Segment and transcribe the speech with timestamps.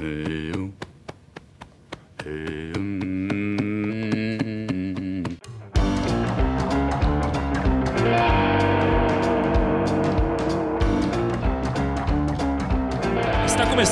[0.00, 0.72] Eu.
[2.24, 2.75] Eu.
[2.75, 2.75] Está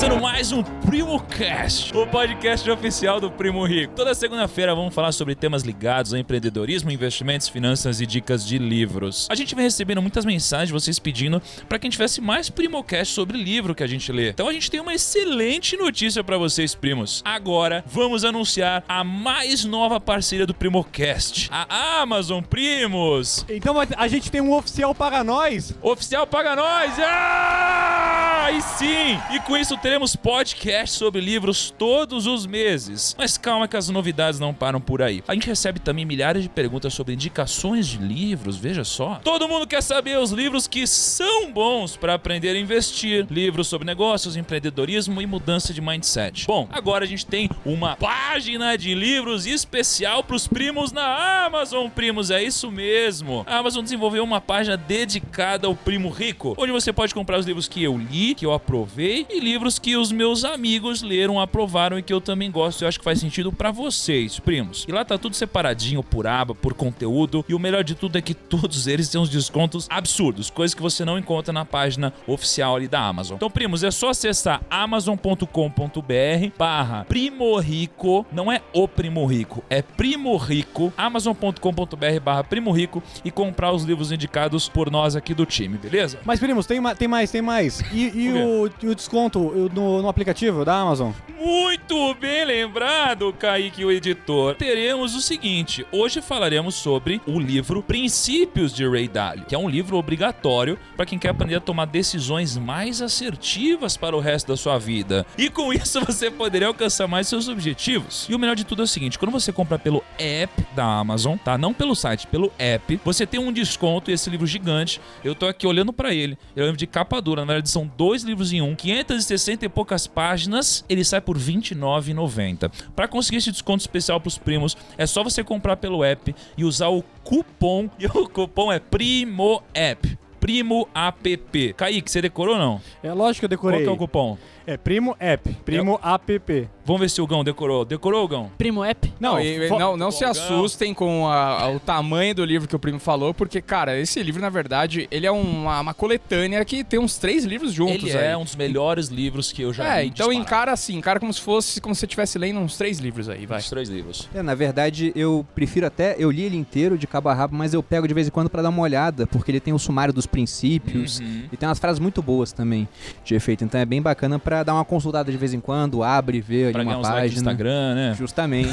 [0.05, 3.95] começando mais um PrimoCast, o podcast oficial do Primo Rico.
[3.95, 9.27] Toda segunda-feira vamos falar sobre temas ligados a empreendedorismo, investimentos, finanças e dicas de livros.
[9.31, 12.51] A gente vem recebendo muitas mensagens de vocês pedindo para que a gente tivesse mais
[12.51, 14.29] PrimoCast sobre livro que a gente lê.
[14.31, 17.23] Então a gente tem uma excelente notícia para vocês, primos.
[17.25, 23.47] Agora vamos anunciar a mais nova parceria do PrimoCast, a Amazon Primos.
[23.49, 25.75] Então a- gente tem um oficial para nós.
[25.81, 26.93] Oficial paga nós!
[26.99, 28.34] Ah!
[28.53, 29.19] E sim!
[29.33, 33.15] E com isso teremos podcast sobre livros todos os meses.
[33.19, 35.25] Mas calma que as novidades não param por aí.
[35.27, 39.19] A gente recebe também milhares de perguntas sobre indicações de livros, veja só.
[39.25, 43.87] Todo mundo quer saber os livros que são bons para aprender a investir, livros sobre
[43.87, 46.47] negócios, empreendedorismo e mudança de mindset.
[46.47, 51.89] Bom, agora a gente tem uma página de livros especial para os primos na Amazon,
[51.89, 53.43] primos, é isso mesmo.
[53.49, 57.67] A Amazon desenvolveu uma página dedicada ao primo rico, onde você pode comprar os livros
[57.67, 62.03] que eu li, que eu aprovei e livros que os meus amigos leram, aprovaram e
[62.03, 62.83] que eu também gosto.
[62.83, 64.85] Eu acho que faz sentido para vocês, primos.
[64.89, 68.23] E lá tá tudo separadinho por aba, por conteúdo, e o melhor de tudo é
[68.23, 72.77] que todos eles têm uns descontos absurdos, coisas que você não encontra na página oficial
[72.77, 73.37] ali da Amazon.
[73.37, 79.83] Então, primos, é só acessar amazon.com.br barra Primo Rico, não é o Primo Rico, é
[79.83, 85.47] Primo Rico, amazon.com.br barra Primo Rico e comprar os livros indicados por nós aqui do
[85.47, 86.19] time, beleza?
[86.25, 87.81] Mas, primos, tem, ma- tem mais, tem mais.
[87.93, 89.39] E, e O o, e o desconto
[89.75, 91.13] no, no aplicativo da Amazon?
[91.39, 94.55] Muito bem lembrado, Kaique, o editor.
[94.55, 99.69] Teremos o seguinte: hoje falaremos sobre o livro Princípios de Ray Dalio, que é um
[99.69, 104.57] livro obrigatório para quem quer aprender a tomar decisões mais assertivas para o resto da
[104.57, 105.27] sua vida.
[105.37, 108.27] E com isso você poderia alcançar mais seus objetivos.
[108.29, 111.37] E o melhor de tudo é o seguinte: quando você compra pelo app da Amazon,
[111.37, 111.59] tá?
[111.59, 115.01] Não pelo site, pelo app, você tem um desconto e esse livro gigante.
[115.23, 116.39] Eu tô aqui olhando para ele.
[116.57, 120.07] Um livro de capa dura, na verdade são dois livros em um, 560 e poucas
[120.07, 122.71] páginas, ele sai por R$ 29,90.
[122.95, 126.89] Para conseguir esse desconto especial pros primos, é só você comprar pelo app e usar
[126.89, 130.19] o cupom, e o cupom é PRIMOApp.
[130.39, 131.73] Primo App.
[131.73, 132.81] Kaique, você decorou ou não?
[133.03, 133.83] É lógico que eu Qual decorei.
[133.83, 134.37] que é o cupom?
[134.67, 135.53] É Primo App.
[135.65, 136.69] Primo App.
[136.87, 137.85] Vamos ver se o Gão decorou.
[137.85, 138.51] Decorou, Gão?
[138.59, 139.13] Primo App?
[139.19, 142.79] Não, e- não, não se assustem com a- a- o tamanho do livro que o
[142.79, 146.99] primo falou, porque, cara, esse livro, na verdade, ele é uma, uma coletânea que tem
[147.01, 148.27] uns três livros juntos Ele aí.
[148.33, 150.09] é um dos melhores livros que eu já É, li.
[150.09, 150.43] então disparado.
[150.43, 153.47] encara assim, encara como se fosse, como se você estivesse lendo uns três livros aí,
[153.47, 153.59] vai.
[153.61, 154.29] Os três livros.
[154.35, 156.17] É, na verdade, eu prefiro até.
[156.19, 158.51] Eu li ele inteiro de cabo a rabo, mas eu pego de vez em quando
[158.51, 161.45] pra dar uma olhada, porque ele tem o sumário dos princípios Uhum.
[161.53, 162.87] e tem umas frases muito boas também
[163.25, 163.65] de efeito.
[163.65, 166.73] Então é bem bacana pra dar uma consultada de vez em quando, abre, vê ali
[166.73, 167.41] Pra ganhar uma página.
[167.41, 168.15] Instagram, né?
[168.17, 168.73] Justamente.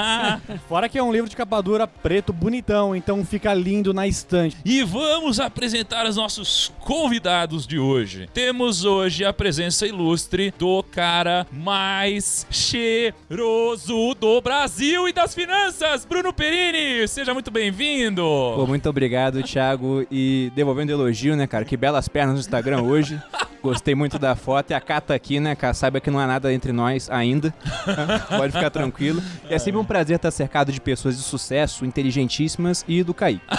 [0.66, 4.56] Fora que é um livro de capa dura preto bonitão, então fica lindo na estante.
[4.64, 8.26] E vamos apresentar os nossos convidados de hoje.
[8.32, 16.32] Temos hoje a presença ilustre do cara mais cheiroso do Brasil e das finanças, Bruno
[16.32, 17.06] Perini.
[17.06, 18.24] Seja muito bem-vindo.
[18.66, 20.06] Muito obrigado, Thiago.
[20.10, 21.66] E devolvendo elogio, né, cara?
[21.66, 23.20] Que belas pernas no Instagram hoje.
[23.62, 24.70] Gostei muito da foto.
[24.70, 25.72] E a Cata aqui, né, cara?
[25.72, 27.54] Saiba que não há nada entre nós ainda.
[28.36, 29.22] Pode ficar tranquilo.
[29.48, 33.42] E é sempre um prazer estar cercado de pessoas de sucesso, inteligentíssimas e do Kaique.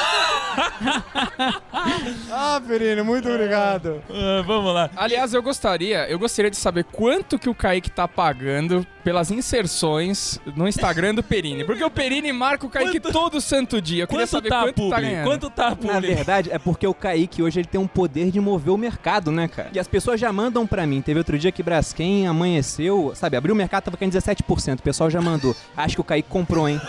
[2.32, 4.02] Ah, Perino, muito obrigado.
[4.10, 4.90] Ah, vamos lá.
[4.96, 10.40] Aliás, eu gostaria, eu gostaria de saber quanto que o Kaique tá pagando pelas inserções
[10.56, 11.64] no Instagram do Perini.
[11.64, 14.04] Porque o Perini marca o Kaique Quanto- todo santo dia.
[14.04, 15.02] Eu queria Quanto saber tá, quanto tá Publi?
[15.02, 15.26] ganhando.
[15.28, 16.16] Quanto tá, Na Publi?
[16.16, 19.48] verdade, é porque o Kaique hoje ele tem um poder de mover o mercado, né,
[19.48, 19.70] cara?
[19.74, 21.02] E as pessoas já mandam pra mim.
[21.02, 24.80] Teve outro dia que Braskem amanheceu, sabe, abriu o mercado, tava caindo 17%.
[24.80, 25.56] O pessoal já mandou.
[25.76, 26.80] Acho que o Kaique comprou, hein?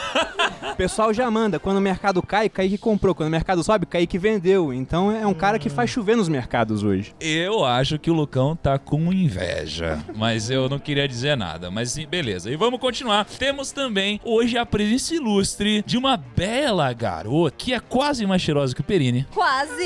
[0.73, 1.59] O pessoal já manda.
[1.59, 3.15] Quando o mercado cai, Kaique comprou.
[3.15, 4.73] Quando o mercado sobe, Kaique vendeu.
[4.73, 7.15] Então é um cara que faz chover nos mercados hoje.
[7.21, 11.71] Eu acho que o Lucão tá com inveja, mas eu não queria dizer nada.
[11.71, 12.51] Mas sim, beleza.
[12.51, 13.25] E vamos continuar.
[13.25, 18.75] Temos também hoje a presença ilustre de uma bela garota que é quase mais cheirosa
[18.75, 19.27] que o Perini.
[19.33, 19.85] Quase!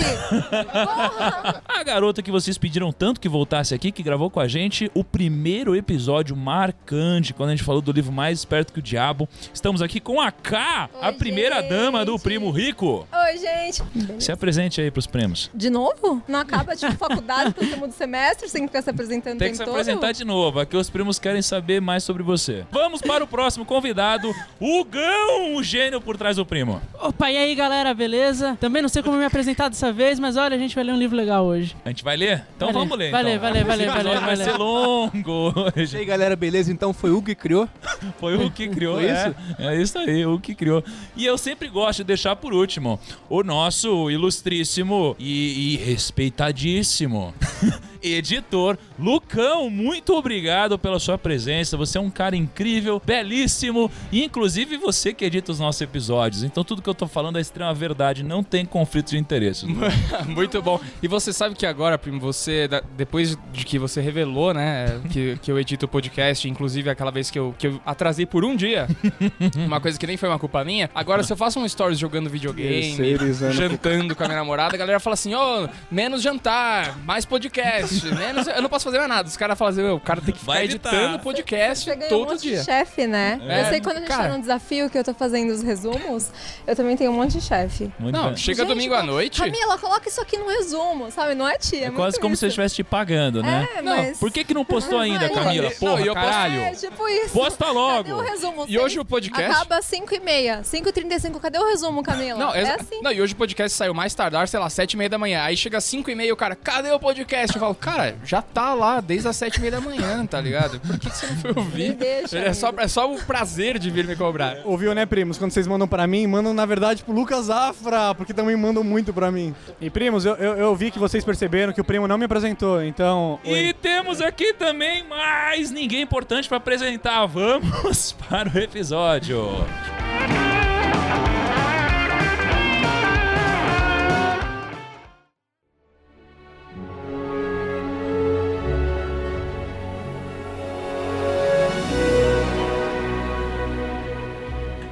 [0.61, 1.63] Porra!
[1.69, 5.05] A garota que vocês pediram tanto que voltasse aqui, que gravou com a gente o
[5.05, 9.29] primeiro episódio marcante, quando a gente falou do livro Mais Esperto que o Diabo.
[9.55, 10.59] Estamos aqui com a Ká.
[10.59, 12.23] Ká, a Oi, primeira dama do gente.
[12.23, 13.07] Primo Rico.
[13.13, 13.83] Oi, gente.
[14.19, 15.51] Se apresente aí pros primos.
[15.55, 16.21] De novo?
[16.27, 19.61] Não acaba, tipo, faculdade pro último do semestre, sem ficar se apresentando Tem que se
[19.61, 22.65] tempo apresentar de novo, aqui os primos querem saber mais sobre você.
[22.73, 26.81] Vamos para o próximo convidado, o Gão, o gênio por trás do primo.
[26.99, 28.57] Opa, e aí galera, beleza?
[28.59, 30.99] Também não sei como me apresentar dessa vez, mas olha, a gente vai ler um
[30.99, 31.77] livro legal hoje.
[31.85, 32.45] A gente vai ler?
[32.57, 33.11] Então Vai vamos ler.
[33.11, 33.43] vai ler, então.
[33.43, 35.99] vai ler, vai ler, vai ler, vai ser longo E hoje.
[35.99, 36.73] aí, galera, beleza?
[36.73, 37.69] Então foi o que criou.
[38.19, 39.13] Foi o que criou, Foi é.
[39.13, 39.37] isso?
[39.59, 40.83] É isso aí, o que criou.
[41.17, 47.35] E eu sempre gosto de deixar por último o nosso ilustríssimo e, e respeitadíssimo
[48.03, 49.71] editor Lucão.
[49.71, 51.77] Muito obrigado pela sua presença.
[51.77, 56.43] Você é um cara incrível, belíssimo e inclusive você que edita os nossos episódios.
[56.43, 59.69] Então tudo que eu tô falando é extrema verdade, não tem conflito de interesses.
[60.27, 60.81] Muito bom.
[61.03, 65.51] E você sabe que agora, primo, você, depois de que você revelou, né, que, que
[65.51, 68.87] eu edito o podcast, inclusive aquela vez que eu, que eu atrasei por um dia,
[69.57, 72.29] uma coisa que nem foi uma culpa minha, agora se eu faço um stories jogando
[72.29, 73.17] videogame,
[73.53, 78.47] jantando com a minha namorada, a galera fala assim, ô, menos jantar, mais podcast, menos...
[78.47, 79.29] Eu não posso fazer mais nada.
[79.29, 80.93] Os caras falam assim, "Ô, o cara tem que ficar Vai editar.
[80.93, 82.63] editando podcast Você um todo monte dia.
[82.65, 83.41] chefe, né?
[83.47, 83.61] É.
[83.63, 84.23] Eu sei que quando a gente Cara.
[84.25, 86.31] tá num desafio que eu tô fazendo os resumos,
[86.67, 87.91] eu também tenho um monte de chefe.
[87.99, 88.37] Muito Não, bem.
[88.37, 89.41] chega Gente, domingo à noite...
[89.41, 91.35] Camila, coloca isso aqui no resumo, sabe?
[91.35, 92.53] Não é tia, é, É quase como se eu isso.
[92.55, 93.69] estivesse te pagando, né?
[93.77, 94.19] É, Não, mas...
[94.19, 95.71] Por que que não postou ainda, Não, Camila?
[95.73, 96.61] Porra, não, e caralho.
[96.61, 97.31] É, tipo isso.
[97.33, 97.71] Posta Cadê
[98.13, 98.21] o logo.
[98.21, 98.65] resumo?
[98.69, 99.51] E hoje o podcast...
[99.51, 100.63] Acaba às 5h30.
[100.63, 102.39] 5h35, cadê o resumo, Camila?
[102.39, 103.01] Não, é assim.
[103.03, 105.43] não, e hoje o podcast saiu mais tardar, sei lá, sete e meia da manhã.
[105.43, 107.55] Aí chega às cinco e meia o cara, cadê o podcast?
[107.57, 110.81] Eu falo, cara, já tá lá desde as sete e meia da manhã, tá ligado?
[110.81, 111.93] Por que, que você não foi ouvir?
[111.95, 114.59] deixa, É só, é só o prazer de vir me cobrar.
[114.65, 115.39] Ouviu, né, primos?
[115.39, 119.13] Quando vocês mandam pra mim, mandam na verdade pro Lucas Afra, porque também mandam muito
[119.13, 119.55] pra mim.
[119.81, 122.83] E primos, eu, eu, eu vi que vocês perceberam que o primo não me apresentou,
[122.83, 123.39] então.
[123.45, 123.73] E oi.
[123.73, 127.27] temos aqui também mais ninguém importante para apresentar.
[127.27, 129.49] Vamos para o episódio.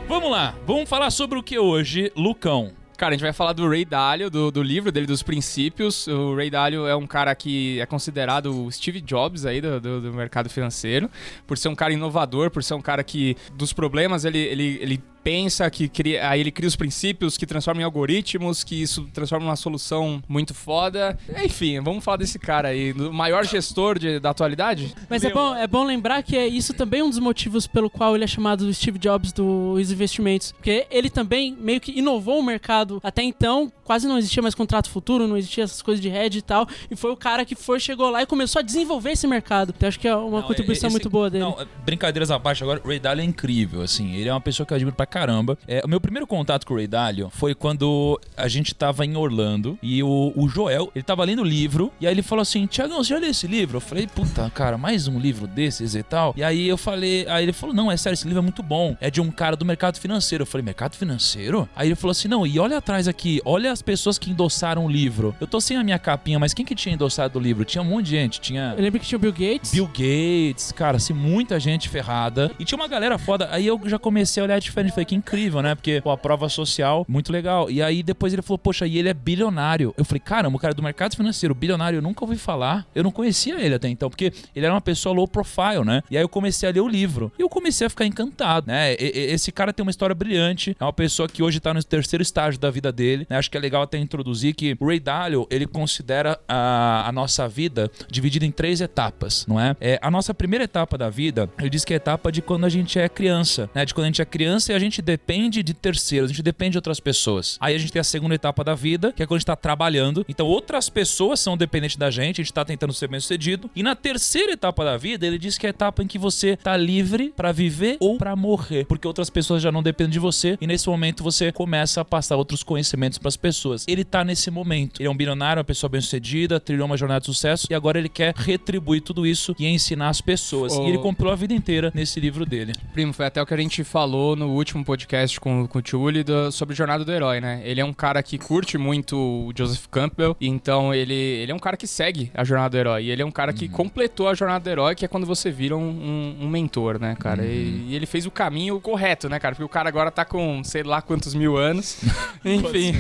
[0.09, 2.71] Vamos lá, vamos falar sobre o que hoje, Lucão?
[2.97, 6.07] Cara, a gente vai falar do Ray Dalio, do, do livro dele, dos princípios.
[6.07, 10.01] O Ray Dalio é um cara que é considerado o Steve Jobs aí do, do,
[10.01, 11.11] do mercado financeiro,
[11.45, 15.03] por ser um cara inovador, por ser um cara que dos problemas ele, ele, ele
[15.31, 19.45] pensa, que cria, aí ele cria os princípios que transformam em algoritmos, que isso transforma
[19.47, 21.19] numa solução muito foda.
[21.45, 24.95] Enfim, vamos falar desse cara aí, do maior gestor de- da atualidade.
[25.11, 27.91] Mas é bom, é bom lembrar que é isso também é um dos motivos pelo
[27.91, 30.53] qual ele é chamado do Steve Jobs dos investimentos.
[30.53, 33.01] Porque ele também meio que inovou o mercado.
[33.03, 36.43] Até então, quase não existia mais contrato futuro, não existia essas coisas de hedge e
[36.43, 36.69] tal.
[36.89, 39.75] E foi o cara que foi, chegou lá e começou a desenvolver esse mercado.
[39.77, 41.43] Então acho que é uma Não, contribuição esse- muito boa dele.
[41.43, 44.15] Não, brincadeiras à parte agora, o Ray Dalio é incrível, assim.
[44.15, 45.57] Ele é uma pessoa que eu admiro pra caramba.
[45.67, 49.17] É, o meu primeiro contato com o Ray Dalio foi quando a gente tava em
[49.17, 52.67] Orlando e o, o Joel, ele tava lendo o livro e aí ele falou assim:
[52.67, 53.79] Tiagão, você já leu esse livro?
[53.79, 56.35] Eu falei, puta, cara, mais um livro desses e tal.
[56.37, 58.95] E aí eu falei, aí ele falou: não, é sério, esse livro é muito bom.
[59.01, 60.43] É de um cara do mercado financeiro.
[60.43, 61.67] Eu falei, mercado financeiro?
[61.75, 64.91] Aí ele falou assim: não, e olha atrás aqui, olha as pessoas que endossaram o
[64.91, 65.35] livro.
[65.41, 67.65] Eu tô sem a minha capinha, mas quem que tinha endossado o livro?
[67.65, 68.39] Tinha um monte de gente.
[68.39, 68.75] Tinha.
[68.77, 69.73] Eu lembro que tinha o Bill Gates.
[69.73, 72.51] Bill Gates, cara, assim, muita gente ferrada.
[72.59, 73.49] E tinha uma galera foda.
[73.51, 74.93] Aí eu já comecei a olhar diferente.
[74.93, 75.75] Falei, que incrível, né?
[75.75, 77.71] Porque, pô, a prova social, muito legal.
[77.71, 79.95] E aí depois ele falou, poxa, e ele é bilionário.
[79.97, 82.87] Eu falei, caramba, o cara é do mercado financeiro, bilionário, eu nunca ouvi falar.
[82.95, 86.03] Eu não conhecia ele até então, porque ele era uma pessoa low profile, né?
[86.11, 87.33] E aí eu comecei a ler o livro.
[87.39, 88.95] E eu comecei a ficar encantado, né?
[88.95, 90.77] E- e- esse cara tem uma história brilhante.
[90.79, 93.27] É uma pessoa que hoje tá no terceiro estágio da vida dele.
[93.31, 93.37] né?
[93.39, 97.49] Acho que é legal até introduzir que o Ray Dalio, ele considera a, a nossa
[97.49, 99.77] vida dividida em três etapas, não é?
[99.81, 99.99] é?
[100.03, 102.69] A nossa primeira etapa da vida, ele diz que é a etapa de quando a
[102.69, 103.85] gente é criança, né?
[103.85, 106.73] De quando a gente é criança e a gente depende de terceiros, a gente depende
[106.73, 107.57] de outras pessoas.
[107.61, 109.57] Aí a gente tem a segunda etapa da vida, que é quando a gente tá
[109.57, 110.25] trabalhando.
[110.29, 113.71] Então outras pessoas são dependentes da gente, a gente tá tentando ser bem sucedido.
[113.75, 116.57] E na terceira etapa da vida, ele diz que é a etapa em que você
[116.57, 120.57] tá livre pra viver ou pra morrer, porque outras pessoas já não dependem de você
[120.61, 123.85] e nesse momento você começa a passar outros conhecimentos pras pessoas.
[123.89, 125.01] Ele tá nesse momento.
[125.01, 128.09] Ele é um bilionário, uma pessoa bem-sucedida, trilhou uma jornada de sucesso e agora ele
[128.09, 130.77] quer retribuir tudo isso e ensinar as pessoas.
[130.77, 130.85] Oh.
[130.85, 132.73] E ele compilou a vida inteira nesse livro dele.
[132.93, 136.25] Primo, foi até o que a gente falou no último podcast com, com o Tchuli
[136.53, 137.61] sobre Jornada do Herói, né?
[137.65, 141.59] Ele é um cara que curte muito o Joseph Campbell, então ele, ele é um
[141.59, 143.05] cara que segue a Jornada do Herói.
[143.05, 145.51] E ele é um cara que completou a Jornada do Herói, que é quando você
[145.51, 147.45] vira um, um- um mentor, né, cara?
[147.45, 149.55] E, e ele fez o caminho correto, né, cara?
[149.55, 151.99] Porque o cara agora tá com sei lá quantos mil anos.
[152.45, 152.93] Enfim.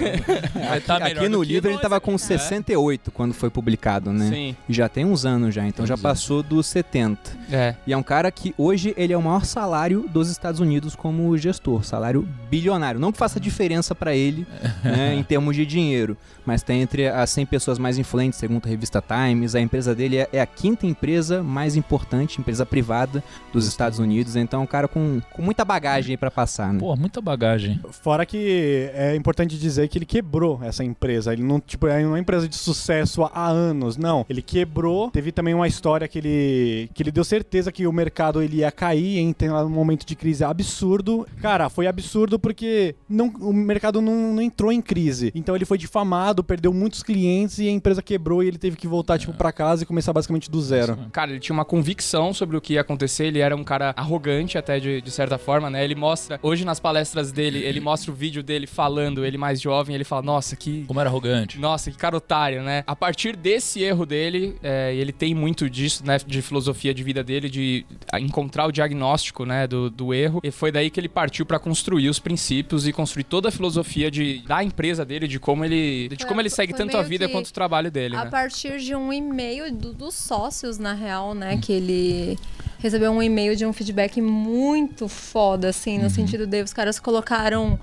[0.68, 2.06] Vai tá Aqui no livro ele tava aqui.
[2.06, 4.28] com 68 quando foi publicado, né?
[4.30, 4.56] Sim.
[4.68, 6.20] E já tem uns anos já, então já Uns anos.
[6.20, 7.18] passou dos 70.
[7.50, 7.74] É.
[7.86, 11.36] E é um cara que hoje ele é o maior salário dos Estados Unidos como
[11.36, 13.00] gestor, salário bilionário.
[13.00, 14.46] Não que faça diferença pra ele
[14.82, 18.68] né, em termos de dinheiro, mas tem entre as 100 pessoas mais influentes, segundo a
[18.68, 19.54] revista Times.
[19.54, 24.36] A empresa dele é, é a quinta empresa mais importante, empresa privada dos Estados Unidos.
[24.36, 26.72] Então é um cara com, com muita bagagem pra passar.
[26.72, 26.78] Né?
[26.78, 27.80] Pô, muita bagagem.
[27.90, 31.32] Fora que é importante dizer que ele quebrou essa empresa.
[31.32, 34.24] Ele não, tipo, é uma empresa de sucesso há anos, não.
[34.28, 35.10] Ele quebrou.
[35.10, 38.70] Teve também uma história que ele, que ele deu certeza que o mercado ele ia
[38.70, 41.26] cair em um momento de crise absurdo.
[41.40, 45.32] Cara, foi absurdo porque não, o mercado não, não entrou em crise.
[45.34, 48.86] Então ele foi difamado, perdeu muitos clientes e a empresa quebrou e ele teve que
[48.86, 50.98] voltar, tipo, pra casa e começar basicamente do zero.
[51.12, 54.58] Cara, ele tinha uma convicção sobre o que ia acontecer, ele era um cara arrogante
[54.58, 55.84] até de, de certa forma, né?
[55.84, 59.94] Ele mostra, hoje nas palestras dele, ele mostra o vídeo dele falando, ele mais jovem,
[59.94, 60.84] ele fala, nossa, que...
[60.86, 61.58] Como era arrogante.
[61.58, 62.84] Nossa, que cara otário, né?
[62.86, 67.02] A partir desse erro dele, é, e ele tem muito disso, né, de filosofia de
[67.02, 67.86] vida dele, de
[68.20, 72.08] encontrar o diagnóstico, né, do, do erro, e foi daí que ele partiu pra construir
[72.08, 76.16] os princípios e construir toda a filosofia de, da empresa dele, de como ele, de
[76.16, 78.30] Foi- como ele segue tanto a vida quanto o trabalho dele, A né?
[78.30, 81.56] partir de um e-mail do- dos sócios, na real, né?
[81.58, 82.38] Que ele
[82.78, 87.78] recebeu um e-mail de um feedback muito foda, assim, no sentido de os caras colocaram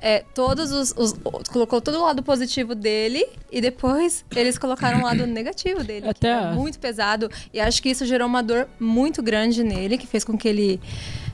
[0.00, 1.12] é, todos os, os-
[1.48, 6.08] Colocou todo o lado positivo dele e depois eles colocaram o lado negativo dele.
[6.08, 7.30] Até a- muito pesado.
[7.54, 10.80] E acho que isso gerou uma dor muito grande nele, que fez com que ele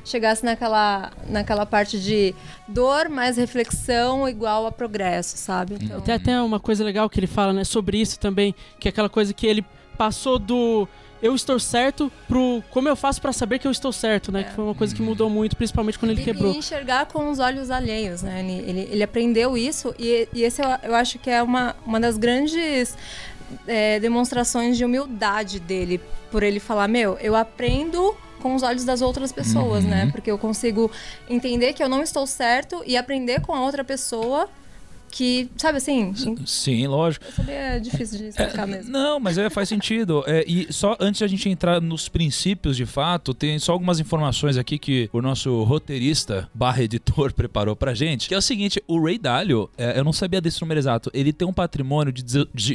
[0.08, 2.34] chegasse naquela, naquela parte de
[2.66, 5.76] dor mais reflexão igual a progresso, sabe?
[5.80, 8.90] Então, Tem até uma coisa legal que ele fala, né, sobre isso também, que é
[8.90, 9.64] aquela coisa que ele
[9.96, 10.88] passou do
[11.20, 14.40] eu estou certo pro como eu faço pra saber que eu estou certo, né?
[14.40, 14.44] É.
[14.44, 16.52] Que foi uma coisa que mudou muito, principalmente quando ele e, quebrou.
[16.52, 18.40] e enxergar com os olhos alheios, né?
[18.40, 21.98] Ele, ele, ele aprendeu isso e, e esse eu, eu acho que é uma, uma
[21.98, 22.96] das grandes
[23.66, 26.00] é, demonstrações de humildade dele,
[26.30, 29.90] por ele falar, meu, eu aprendo com os olhos das outras pessoas, Uhum.
[29.90, 30.08] né?
[30.12, 30.90] Porque eu consigo
[31.28, 34.48] entender que eu não estou certo e aprender com a outra pessoa
[35.10, 36.12] que, sabe assim,
[36.44, 37.24] Sim, lógico.
[37.24, 38.92] eu sabia, é difícil de explicar mesmo.
[38.92, 40.22] Não, mas é, faz sentido.
[40.26, 43.98] É, e só antes de a gente entrar nos princípios de fato, tem só algumas
[44.00, 48.28] informações aqui que o nosso roteirista barra editor preparou pra gente.
[48.28, 51.32] Que é o seguinte: o Ray Dalio, é, eu não sabia desse número exato, ele
[51.32, 52.22] tem um patrimônio de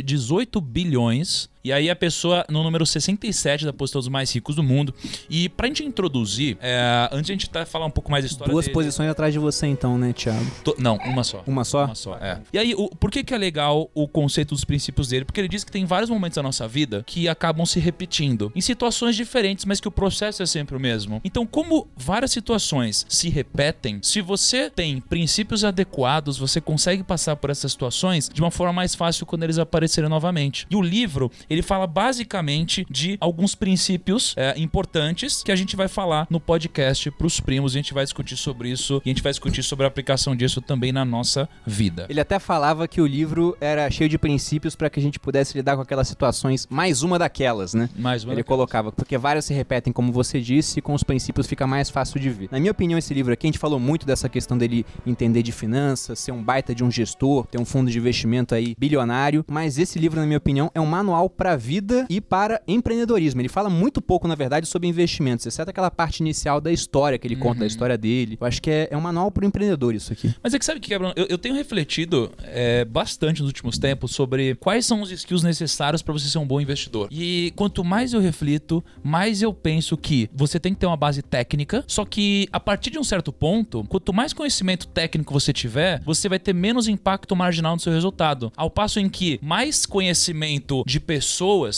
[0.01, 1.48] 18 bilhões.
[1.63, 4.93] E aí a pessoa no número 67 da posição dos mais ricos do mundo.
[5.29, 8.29] E pra gente introduzir, é, antes de a gente tá, falar um pouco mais da
[8.29, 10.46] história Duas dele- posições atrás de você então, né, Thiago?
[10.63, 11.41] To- Não, uma só.
[11.48, 11.86] Uma só?
[11.86, 12.41] Uma só, é.
[12.51, 15.24] E aí, o- por que, que é legal o conceito dos princípios dele?
[15.25, 18.60] Porque ele diz que tem vários momentos da nossa vida que acabam se repetindo em
[18.62, 21.22] situações diferentes, mas que o processo é sempre o mesmo.
[21.24, 27.50] Então, como várias situações se repetem, se você tem princípios adequados, você consegue passar por
[27.50, 30.67] essas situações de uma forma mais fácil quando eles aparecerem novamente.
[30.70, 35.88] E o livro, ele fala basicamente de alguns princípios é, importantes que a gente vai
[35.88, 37.74] falar no podcast pros primos.
[37.74, 40.62] A gente vai discutir sobre isso e a gente vai discutir sobre a aplicação disso
[40.62, 42.07] também na nossa vida.
[42.10, 45.55] Ele até falava que o livro era cheio de princípios para que a gente pudesse
[45.57, 47.89] lidar com aquelas situações, mais uma daquelas, né?
[47.95, 51.48] Mais uma Ele colocava, porque várias se repetem, como você disse, e com os princípios
[51.48, 52.48] fica mais fácil de ver.
[52.51, 55.51] Na minha opinião, esse livro aqui, a gente falou muito dessa questão dele entender de
[55.51, 59.77] finanças, ser um baita de um gestor, ter um fundo de investimento aí bilionário, mas
[59.77, 63.41] esse livro, na minha opinião, é um manual para a vida e para empreendedorismo.
[63.41, 67.27] Ele fala muito pouco, na verdade, sobre investimentos, exceto aquela parte inicial da história que
[67.27, 68.38] ele conta, da história dele.
[68.39, 70.33] Eu acho que é, é um manual para o empreendedor isso aqui.
[70.41, 71.13] Mas é que sabe o que, Bruno?
[71.15, 76.01] Eu, eu tenho refletido é, bastante nos últimos tempos sobre quais são os skills necessários
[76.01, 77.07] para você ser um bom investidor.
[77.12, 81.21] E quanto mais eu reflito, mais eu penso que você tem que ter uma base
[81.21, 86.01] técnica, só que a partir de um certo ponto, quanto mais conhecimento técnico você tiver,
[86.03, 88.51] você vai ter menos impacto marginal no seu resultado.
[88.55, 91.32] Ao passo em que mais conhecimento de pessoas,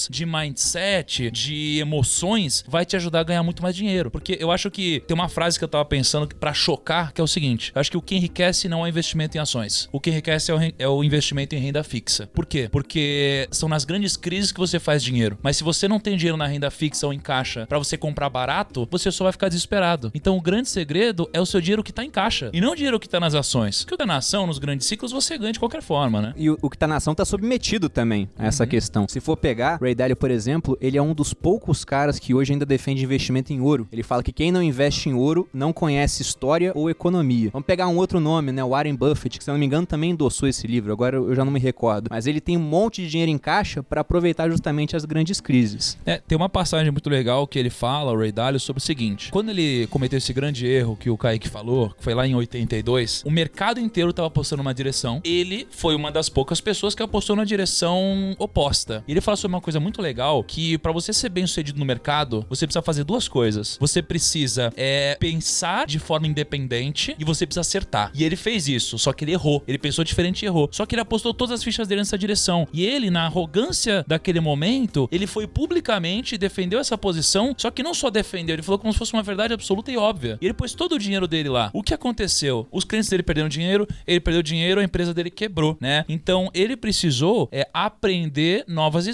[0.09, 4.12] de mindset, de emoções, vai te ajudar a ganhar muito mais dinheiro.
[4.12, 7.24] Porque eu acho que tem uma frase que eu tava pensando pra chocar, que é
[7.24, 9.88] o seguinte: eu acho que o que enriquece não é investimento em ações.
[9.91, 12.27] O que enriquece é o, é o investimento em renda fixa.
[12.27, 12.69] Por quê?
[12.71, 15.38] Porque são nas grandes crises que você faz dinheiro.
[15.41, 18.29] Mas se você não tem dinheiro na renda fixa ou em caixa pra você comprar
[18.29, 20.12] barato, você só vai ficar desesperado.
[20.13, 22.75] Então o grande segredo é o seu dinheiro que tá em caixa e não o
[22.75, 23.79] dinheiro que tá nas ações.
[23.83, 26.33] Porque o que tá na ação, nos grandes ciclos, você ganha de qualquer forma, né?
[26.35, 29.05] E o, o que tá na ação tá submetido também a essa questão.
[29.07, 32.52] Se for pegar, Ray Dalio, por exemplo, ele é um dos poucos caras que hoje
[32.52, 33.88] ainda defende investimento em ouro.
[33.92, 37.52] Ele fala que quem não investe em ouro não conhece história ou economia.
[37.54, 38.64] Vamos pegar um outro nome, né?
[38.64, 41.46] O Warren Buffett, que se não me engano também endossou esse livro, agora eu já
[41.46, 42.08] não me recordo.
[42.10, 45.96] Mas ele tem um monte de dinheiro em caixa para aproveitar justamente as grandes crises.
[46.08, 49.30] É, tem uma passagem muito legal que ele fala, o Ray Dalio, sobre o seguinte:
[49.30, 53.22] quando ele cometeu esse grande erro que o Kaique falou, que foi lá em 82,
[53.24, 55.22] o mercado inteiro estava apostando numa direção.
[55.24, 59.04] Ele foi uma das poucas pessoas que apostou na direção oposta.
[59.08, 61.77] E ele fala fala sobre uma coisa muito legal, que pra você ser bem sucedido
[61.77, 63.77] no mercado, você precisa fazer duas coisas.
[63.80, 68.12] Você precisa é, pensar de forma independente e você precisa acertar.
[68.13, 69.63] E ele fez isso, só que ele errou.
[69.68, 70.70] Ele pensou diferente e errou.
[70.72, 72.68] Só que ele apostou todas as fichas dele nessa direção.
[72.74, 77.94] E ele, na arrogância daquele momento, ele foi publicamente defendeu essa posição, só que não
[77.94, 80.38] só defendeu, ele falou como se fosse uma verdade absoluta e óbvia.
[80.42, 81.70] E ele pôs todo o dinheiro dele lá.
[81.74, 82.68] O que aconteceu?
[82.72, 86.06] Os clientes dele perderam dinheiro, ele perdeu dinheiro, a empresa dele quebrou, né?
[86.08, 89.06] Então ele precisou é, aprender novas.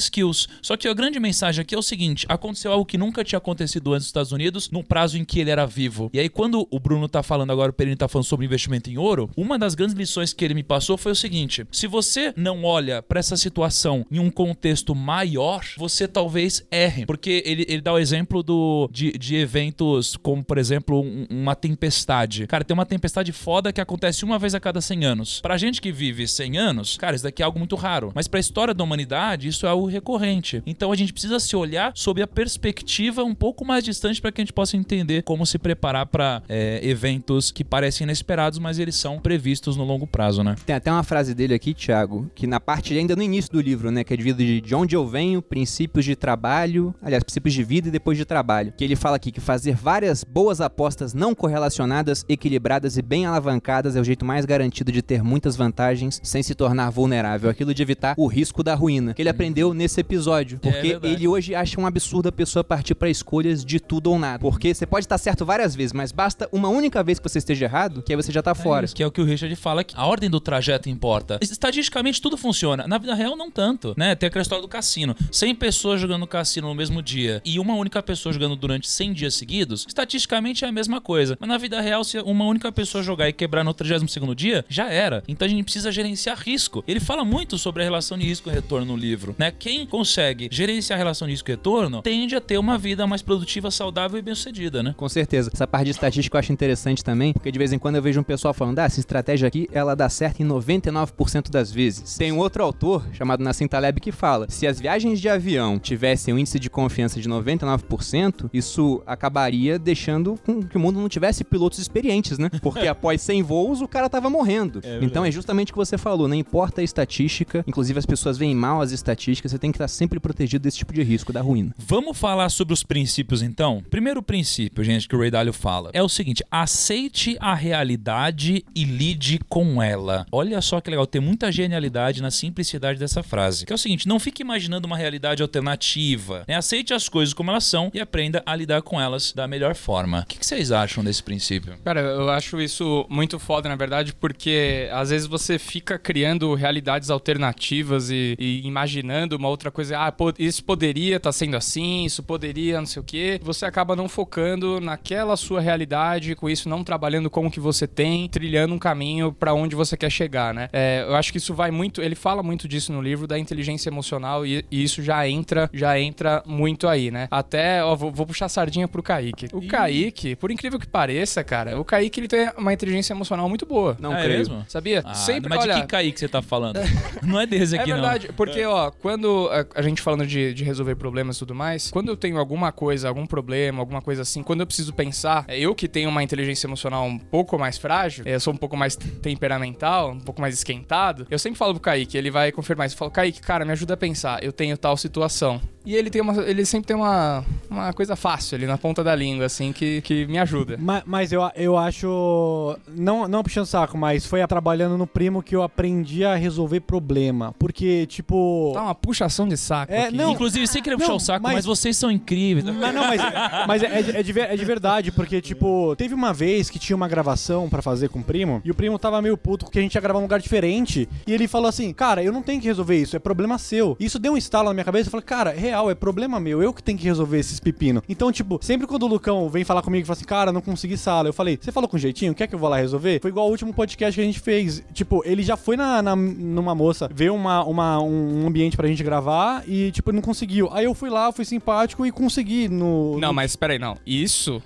[0.61, 3.91] Só que a grande mensagem aqui é o seguinte: aconteceu algo que nunca tinha acontecido
[3.93, 6.09] antes nos Estados Unidos, num prazo em que ele era vivo.
[6.13, 8.97] E aí, quando o Bruno tá falando agora, o Perini tá falando sobre investimento em
[8.97, 12.63] ouro, uma das grandes lições que ele me passou foi o seguinte: se você não
[12.63, 17.05] olha para essa situação em um contexto maior, você talvez erre.
[17.05, 21.55] Porque ele, ele dá o exemplo do, de, de eventos como, por exemplo, um- uma
[21.55, 22.47] tempestade.
[22.47, 25.41] Cara, tem uma tempestade foda que acontece uma vez a cada 100 anos.
[25.41, 28.11] Pra gente que vive 100 anos, cara, isso daqui é algo muito raro.
[28.15, 30.63] Mas pra história da humanidade, isso é algo recorrente.
[30.65, 34.41] Então a gente precisa se olhar sob a perspectiva um pouco mais distante para que
[34.41, 38.95] a gente possa entender como se preparar pra é, eventos que parecem inesperados, mas eles
[38.95, 40.55] são previstos no longo prazo, né?
[40.65, 43.91] Tem até uma frase dele aqui, Thiago, que na parte ainda no início do livro,
[43.91, 47.63] né, que é dividido de de onde eu venho, princípios de trabalho, aliás, princípios de
[47.63, 48.73] vida e depois de trabalho.
[48.77, 53.95] Que ele fala aqui que fazer várias boas apostas não correlacionadas, equilibradas e bem alavancadas
[53.95, 57.81] é o jeito mais garantido de ter muitas vantagens sem se tornar vulnerável, aquilo de
[57.81, 59.13] evitar o risco da ruína.
[59.13, 61.13] Que ele aprendeu nesse episódio, porque verdade.
[61.13, 64.39] ele hoje acha um absurdo a pessoa partir para escolhas de tudo ou nada.
[64.39, 67.65] Porque você pode estar certo várias vezes, mas basta uma única vez que você esteja
[67.65, 68.83] errado, que aí você já tá fora.
[68.83, 71.39] É isso, que é o que o Richard fala, que a ordem do trajeto importa.
[71.41, 72.87] Estatisticamente tudo funciona.
[72.87, 74.13] Na vida real, não tanto, né?
[74.15, 75.15] Tem aquela história do cassino.
[75.31, 79.33] 100 pessoas jogando cassino no mesmo dia e uma única pessoa jogando durante 100 dias
[79.33, 81.37] seguidos, estatisticamente é a mesma coisa.
[81.39, 84.89] Mas na vida real, se uma única pessoa jogar e quebrar no 32º dia, já
[84.89, 85.23] era.
[85.27, 86.83] Então a gente precisa gerenciar risco.
[86.87, 89.51] Ele fala muito sobre a relação de risco e retorno no livro, né?
[89.71, 93.21] Quem consegue gerenciar a relação de risco e retorno tende a ter uma vida mais
[93.21, 94.93] produtiva, saudável e bem-sucedida, né?
[94.97, 95.49] Com certeza.
[95.53, 98.19] Essa parte de estatística eu acho interessante também, porque de vez em quando eu vejo
[98.19, 102.17] um pessoal falando, ah, essa estratégia aqui, ela dá certo em 99% das vezes.
[102.17, 106.33] Tem um outro autor, chamado Nassim Taleb, que fala, se as viagens de avião tivessem
[106.33, 111.45] um índice de confiança de 99%, isso acabaria deixando com que o mundo não tivesse
[111.45, 112.49] pilotos experientes, né?
[112.61, 114.81] Porque após 100 voos, o cara tava morrendo.
[115.01, 118.53] então é justamente o que você falou, não importa a estatística, inclusive as pessoas veem
[118.53, 121.73] mal as estatísticas, você tem que estar sempre protegido desse tipo de risco, da ruína.
[121.77, 123.83] Vamos falar sobre os princípios então?
[123.89, 128.83] Primeiro princípio, gente, que o Ray Dalio fala é o seguinte: aceite a realidade e
[128.83, 130.25] lide com ela.
[130.31, 133.65] Olha só que legal, tem muita genialidade na simplicidade dessa frase.
[133.65, 136.43] Que é o seguinte: não fique imaginando uma realidade alternativa.
[136.47, 136.55] né?
[136.55, 140.21] Aceite as coisas como elas são e aprenda a lidar com elas da melhor forma.
[140.21, 141.77] O que que vocês acham desse princípio?
[141.85, 147.09] Cara, eu acho isso muito foda, na verdade, porque às vezes você fica criando realidades
[147.11, 149.97] alternativas e, e imaginando uma outra coisa.
[149.99, 153.39] Ah, isso poderia estar sendo assim, isso poderia, não sei o quê.
[153.43, 157.87] Você acaba não focando naquela sua realidade, com isso não trabalhando com o que você
[157.87, 160.69] tem, trilhando um caminho pra onde você quer chegar, né?
[160.73, 162.01] É, eu acho que isso vai muito.
[162.01, 165.99] Ele fala muito disso no livro da inteligência emocional e, e isso já entra, já
[165.99, 167.27] entra muito aí, né?
[167.29, 169.47] Até, ó, vou, vou puxar a sardinha pro Kaique.
[169.53, 173.65] O Kaique, por incrível que pareça, cara, o Kaique ele tem uma inteligência emocional muito
[173.65, 173.95] boa.
[173.99, 174.37] Não Ah, é creio.
[174.39, 174.65] mesmo?
[174.67, 175.01] Sabia?
[175.05, 176.79] Ah, Sempre, mas olha, de que cair que você tá falando?
[177.23, 180.63] não é desse é aqui, verdade, porque, ó, quando a, a gente falando de, de
[180.63, 184.43] resolver problemas e tudo mais, quando eu tenho alguma coisa, algum problema, alguma coisa assim,
[184.43, 188.23] quando eu preciso pensar, é, eu que tenho uma inteligência emocional um pouco mais frágil,
[188.27, 191.81] é, eu sou um pouco mais temperamental, um pouco mais esquentado, eu sempre falo pro
[191.81, 192.95] Kaique, ele vai confirmar isso.
[192.95, 195.61] Eu falo, Kaique, cara, me ajuda a pensar, eu tenho tal situação.
[195.83, 196.43] E ele tem uma.
[196.43, 200.27] Ele sempre tem uma, uma coisa fácil ali na ponta da língua, assim, que, que
[200.27, 200.77] me ajuda.
[200.77, 202.77] Ma- Mas, eu, eu acho.
[202.95, 207.55] Não, não puxando saco, mas foi trabalhando no primo que eu aprendi a resolver problema.
[207.57, 208.71] Porque, tipo.
[208.75, 208.93] Dá uma
[209.31, 209.91] puxação de saco.
[209.93, 210.15] É, aqui.
[210.17, 211.53] não, Inclusive, sem querer Não, puxar o saco, mas...
[211.53, 212.65] mas- vocês são incríveis.
[212.65, 213.21] Mas não, mas,
[213.67, 217.07] mas é, é de, é de verdade, porque, tipo, teve uma vez que tinha uma
[217.07, 219.95] gravação pra fazer com o primo, e o primo tava meio puto porque a gente
[219.95, 222.97] ia gravar num lugar diferente, e ele falou assim, cara, eu não tenho que resolver
[222.99, 223.95] isso, é problema seu.
[223.99, 226.73] Isso deu um estalo na minha cabeça, eu falei, cara, real, é problema meu, eu
[226.73, 228.03] que tenho que resolver esses pepinos.
[228.09, 230.97] Então, tipo, sempre quando o Lucão vem falar comigo e fala assim, cara, não consegui
[230.97, 233.19] sala, eu falei, você falou com jeitinho, quer que eu vou lá resolver?
[233.21, 234.83] Foi igual ao último podcast que a gente fez.
[234.93, 239.03] Tipo, ele já foi na, na- numa moça, ver uma, uma, um ambiente pra gente
[239.03, 239.20] gravar,
[239.67, 240.69] e, tipo, não conseguiu.
[240.71, 243.17] Aí eu fui lá, fui simpático e consegui no...
[243.19, 243.97] Não, no- mas peraí, não.
[244.05, 244.61] Isso?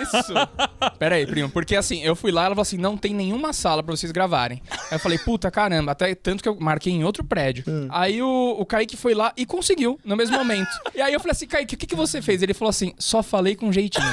[0.00, 0.32] Isso?
[0.98, 1.48] Peraí, primo.
[1.48, 4.12] Porque assim, eu fui lá e ela falou assim: não tem nenhuma sala pra vocês
[4.12, 4.62] gravarem.
[4.70, 7.64] Aí eu falei, puta caramba, até tanto que eu marquei em outro prédio.
[7.90, 10.68] Aí o, o Kaique foi lá e conseguiu, no mesmo momento.
[10.94, 12.42] E aí eu falei assim, Kaique, o que, que você fez?
[12.42, 14.06] Ele falou assim: só falei com jeitinho.